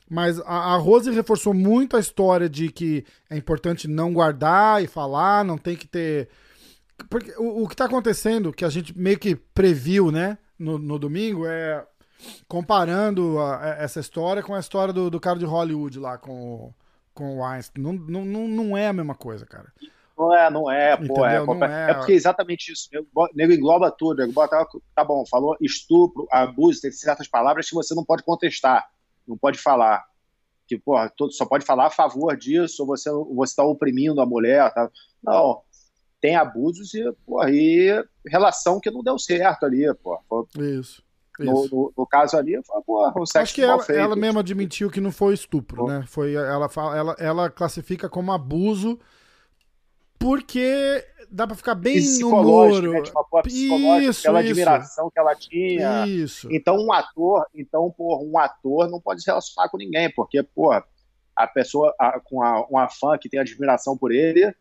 [0.08, 4.86] Mas a, a Rose reforçou muito a história de que é importante não guardar e
[4.86, 6.28] falar, não tem que ter.
[7.10, 10.98] Porque o, o que tá acontecendo, que a gente meio que previu, né, no, no
[10.98, 11.84] domingo, é
[12.48, 16.32] comparando a- a- essa história com a história do, do cara de Hollywood lá com,
[16.32, 16.74] o-
[17.12, 17.82] com o Weinstein.
[17.82, 19.72] Não, não, não, é a mesma coisa, cara.
[20.16, 21.26] Não é, não é, pô.
[21.26, 21.44] É?
[21.44, 21.90] Não é.
[21.90, 22.88] é porque é exatamente isso.
[22.92, 24.18] O nego- nego engloba tudo.
[24.20, 28.88] Nego bota, tá bom, falou estupro, abuso, tem certas palavras que você não pode contestar,
[29.26, 30.04] não pode falar.
[30.66, 34.24] Que, porra, todo, só pode falar a favor disso, ou você, você tá oprimindo a
[34.26, 34.72] mulher.
[34.72, 34.88] Tá?
[35.22, 35.60] Não.
[36.24, 40.22] Tem abusos e, porra, e relação que não deu certo ali, porra.
[40.58, 41.02] Isso.
[41.38, 44.00] No, no, no caso ali, foi, porra, um sexo Acho que ela, feito.
[44.00, 46.02] ela mesma admitiu que não foi estupro, né?
[46.06, 46.66] Foi, ela,
[46.96, 48.98] ela, ela classifica como abuso
[50.18, 52.92] porque dá pra ficar bem no psicológico, muro.
[52.92, 53.02] né?
[53.02, 54.50] Tipo, uma porra psicológica, Isso, pela isso.
[54.50, 56.06] admiração que ela tinha.
[56.06, 56.48] Isso.
[56.50, 60.82] Então, um ator, então, porra, um ator não pode se relacionar com ninguém, porque, porra,
[61.36, 64.54] a pessoa a- com a, uma fã que tem admiração por ele,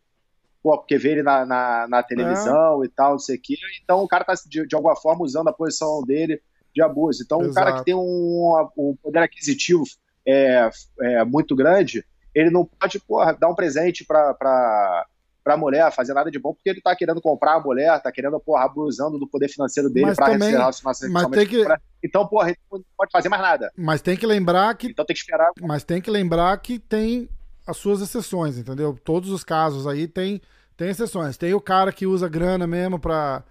[0.63, 3.99] pô, porque vê ele na, na, na televisão e tal, não sei o quê, então
[4.01, 6.41] o cara tá, de, de alguma forma, usando a posição dele
[6.73, 7.21] de abuso.
[7.23, 7.79] Então, um cara Exato.
[7.83, 9.83] que tem um, um poder aquisitivo
[10.25, 10.69] é,
[11.01, 12.03] é, muito grande,
[12.33, 15.05] ele não pode, porra, dar um presente pra, pra,
[15.43, 18.39] pra mulher, fazer nada de bom, porque ele tá querendo comprar a mulher, tá querendo,
[18.39, 21.63] porra, abusando do poder financeiro dele Mas pra também- se relacionar Mas tem que.
[22.03, 23.71] Então, porra, ele não pode fazer mais nada.
[23.77, 25.51] mas tem que lembrar que Então tem que esperar.
[25.61, 27.29] Mas tem que lembrar que tem
[27.65, 28.97] as suas exceções, entendeu?
[29.03, 30.41] Todos os casos aí tem,
[30.75, 31.37] tem exceções.
[31.37, 33.43] Tem o cara que usa grana mesmo pra,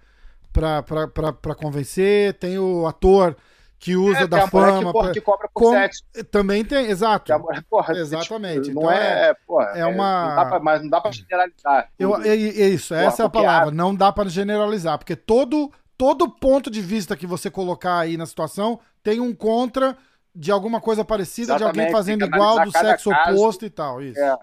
[0.51, 3.35] pra, pra, pra, pra convencer, tem o ator
[3.79, 4.77] que usa É, da tem fama.
[4.79, 6.03] que, porra, pra- que cobra por Com- sexo.
[6.31, 7.37] Também tem, exato.
[7.37, 8.61] Mulher, porra, Exatamente.
[8.69, 11.89] tipo, Então não é, porra, é uma- Não dá pra, mas não dá pra generalizar.
[11.99, 12.35] Eu, é, é
[12.69, 13.71] isso, essa é a palavra.
[13.71, 18.25] Não dá pra generalizar, porque todo, todo ponto de vista que você colocar aí na
[18.25, 19.97] situação tem um contra
[20.35, 23.37] de alguma coisa parecida, de alguém Exatamente, fazendo igual, do sexo caso.
[23.37, 24.01] oposto e tal.
[24.01, 24.19] Isso.
[24.19, 24.37] É.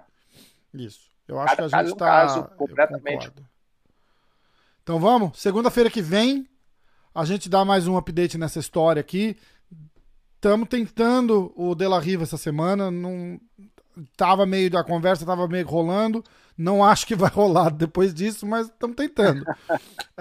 [0.74, 1.10] Isso.
[1.26, 3.32] Eu acho Cada que a gente caso é caso, completamente.
[4.82, 5.38] Então vamos?
[5.38, 6.48] Segunda-feira que vem,
[7.14, 9.36] a gente dá mais um update nessa história aqui.
[10.36, 12.90] Estamos tentando o De La Riva essa semana.
[12.90, 13.38] Não,
[14.16, 14.76] tava meio.
[14.78, 16.24] A conversa tava meio rolando.
[16.56, 19.44] Não acho que vai rolar depois disso, mas estamos tentando.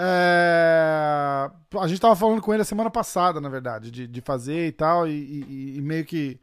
[0.01, 4.67] É, a gente tava falando com ele a semana passada, na verdade, de, de fazer
[4.67, 6.39] e tal, e, e- e meio que.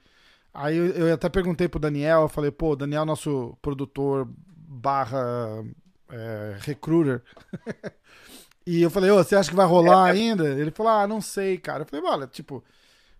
[0.54, 4.28] Aí eu, eu até perguntei pro Daniel, eu falei, pô, Daniel, nosso produtor
[4.68, 5.64] barra
[6.10, 7.22] é, recruiter.
[8.66, 10.44] e eu falei, ô, você acha que vai rolar É, é- ainda?
[10.48, 11.82] Ele falou, ah, não sei, cara.
[11.82, 12.62] Eu falei, olha, tipo.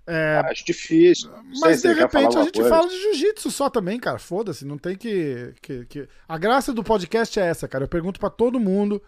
[0.06, 1.30] É, Acho difícil.
[1.60, 2.68] Mas de repente a gente coisa.
[2.70, 4.18] fala de jiu-jitsu só também, cara.
[4.18, 7.84] Foda-se, não tem que, que, que- A graça do podcast é essa, cara.
[7.84, 9.02] Eu pergunto pra todo mundo.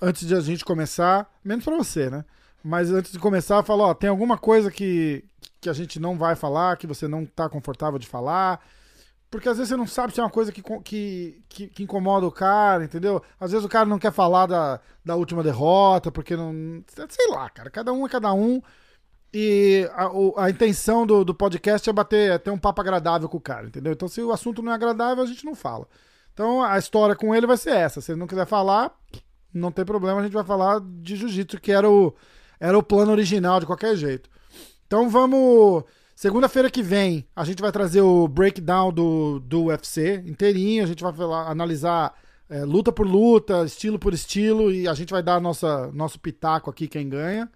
[0.00, 2.24] antes de a gente começar, menos pra você, né?
[2.64, 5.22] Mas antes de começar, fala, ó, tem alguma coisa que,
[5.60, 8.60] que a gente não vai falar, que você não tá confortável de falar.
[9.30, 12.26] Porque às vezes você não sabe se é uma coisa que, que, que, que incomoda
[12.26, 13.22] o cara, entendeu?
[13.38, 16.82] Às vezes o cara não quer falar da, da última derrota, porque não.
[17.08, 17.70] Sei lá, cara.
[17.70, 18.60] Cada um é cada um.
[19.32, 23.36] E a, a intenção do, do podcast é bater, é ter um papo agradável com
[23.36, 23.92] o cara, entendeu?
[23.92, 25.86] Então, se o assunto não é agradável, a gente não fala.
[26.34, 28.00] Então, a história com ele vai ser essa.
[28.00, 28.92] Se ele não quiser falar,
[29.54, 32.14] não tem problema, a gente vai falar de jiu-jitsu, que era o,
[32.58, 34.28] era o plano original de qualquer jeito.
[34.86, 35.84] Então, vamos.
[36.16, 40.82] Segunda-feira que vem, a gente vai trazer o breakdown do, do UFC inteirinho.
[40.82, 42.14] A gente vai falar- analisar
[42.48, 46.68] é, luta por luta, estilo por estilo, e a gente vai dar nossa, nosso pitaco
[46.68, 47.48] aqui, quem ganha.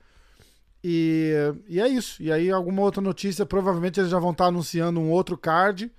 [0.86, 1.32] E,
[1.66, 2.22] e é isso.
[2.22, 5.90] E aí, alguma outra notícia, provavelmente eles já vão estar anunciando um outro card.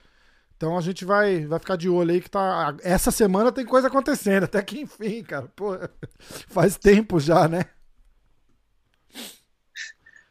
[0.56, 2.78] Então a gente vai, vai ficar de olho aí que tá.
[2.84, 5.52] Essa semana tem coisa acontecendo, até que enfim, cara.
[5.56, 5.72] Pô,
[6.48, 7.66] faz tempo já, né?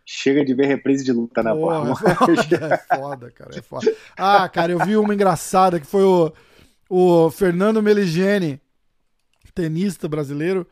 [0.07, 2.13] Chega de ver reprise de luta na Porra, porra.
[2.13, 3.59] é foda, é foda, cara.
[3.59, 3.97] É foda.
[4.17, 6.33] Ah, cara, eu vi uma engraçada que foi o,
[6.89, 8.61] o Fernando Meligeni,
[9.53, 10.67] tenista brasileiro,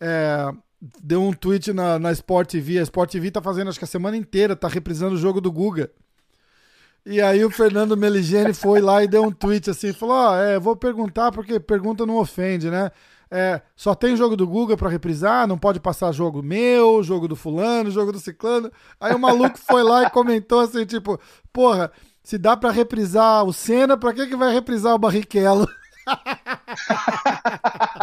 [0.00, 0.52] é,
[1.02, 2.78] deu um tweet na, na Sport TV.
[2.78, 5.52] A Sport TV tá fazendo, acho que a semana inteira, tá reprisando o jogo do
[5.52, 5.90] Guga.
[7.04, 10.58] E aí o Fernando Meligeni foi lá e deu um tweet assim, falou, ó, é,
[10.58, 12.90] vou perguntar porque pergunta não ofende, né?
[13.28, 17.34] É, só tem jogo do Guga pra reprisar, não pode passar jogo meu, jogo do
[17.34, 18.70] fulano, jogo do ciclano.
[19.00, 21.18] Aí o maluco foi lá e comentou assim, tipo,
[21.52, 21.90] porra,
[22.22, 25.66] se dá pra reprisar o Senna, pra que que vai reprisar o Barrichello?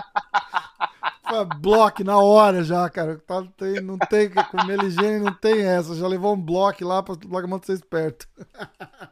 [1.60, 3.18] Bloco na hora já, cara.
[3.20, 5.96] Tá, tem, não tem, com o Meligeni não tem essa.
[5.96, 8.28] Já levou um bloco lá pra logo ser esperto.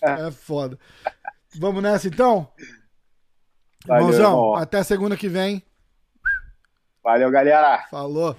[0.00, 0.78] É foda.
[1.58, 2.48] Vamos nessa então?
[3.84, 4.54] Valeu, Irmãozão, irmão.
[4.54, 5.60] até segunda que vem.
[7.02, 7.84] Valeu, galera.
[7.90, 8.36] Falou.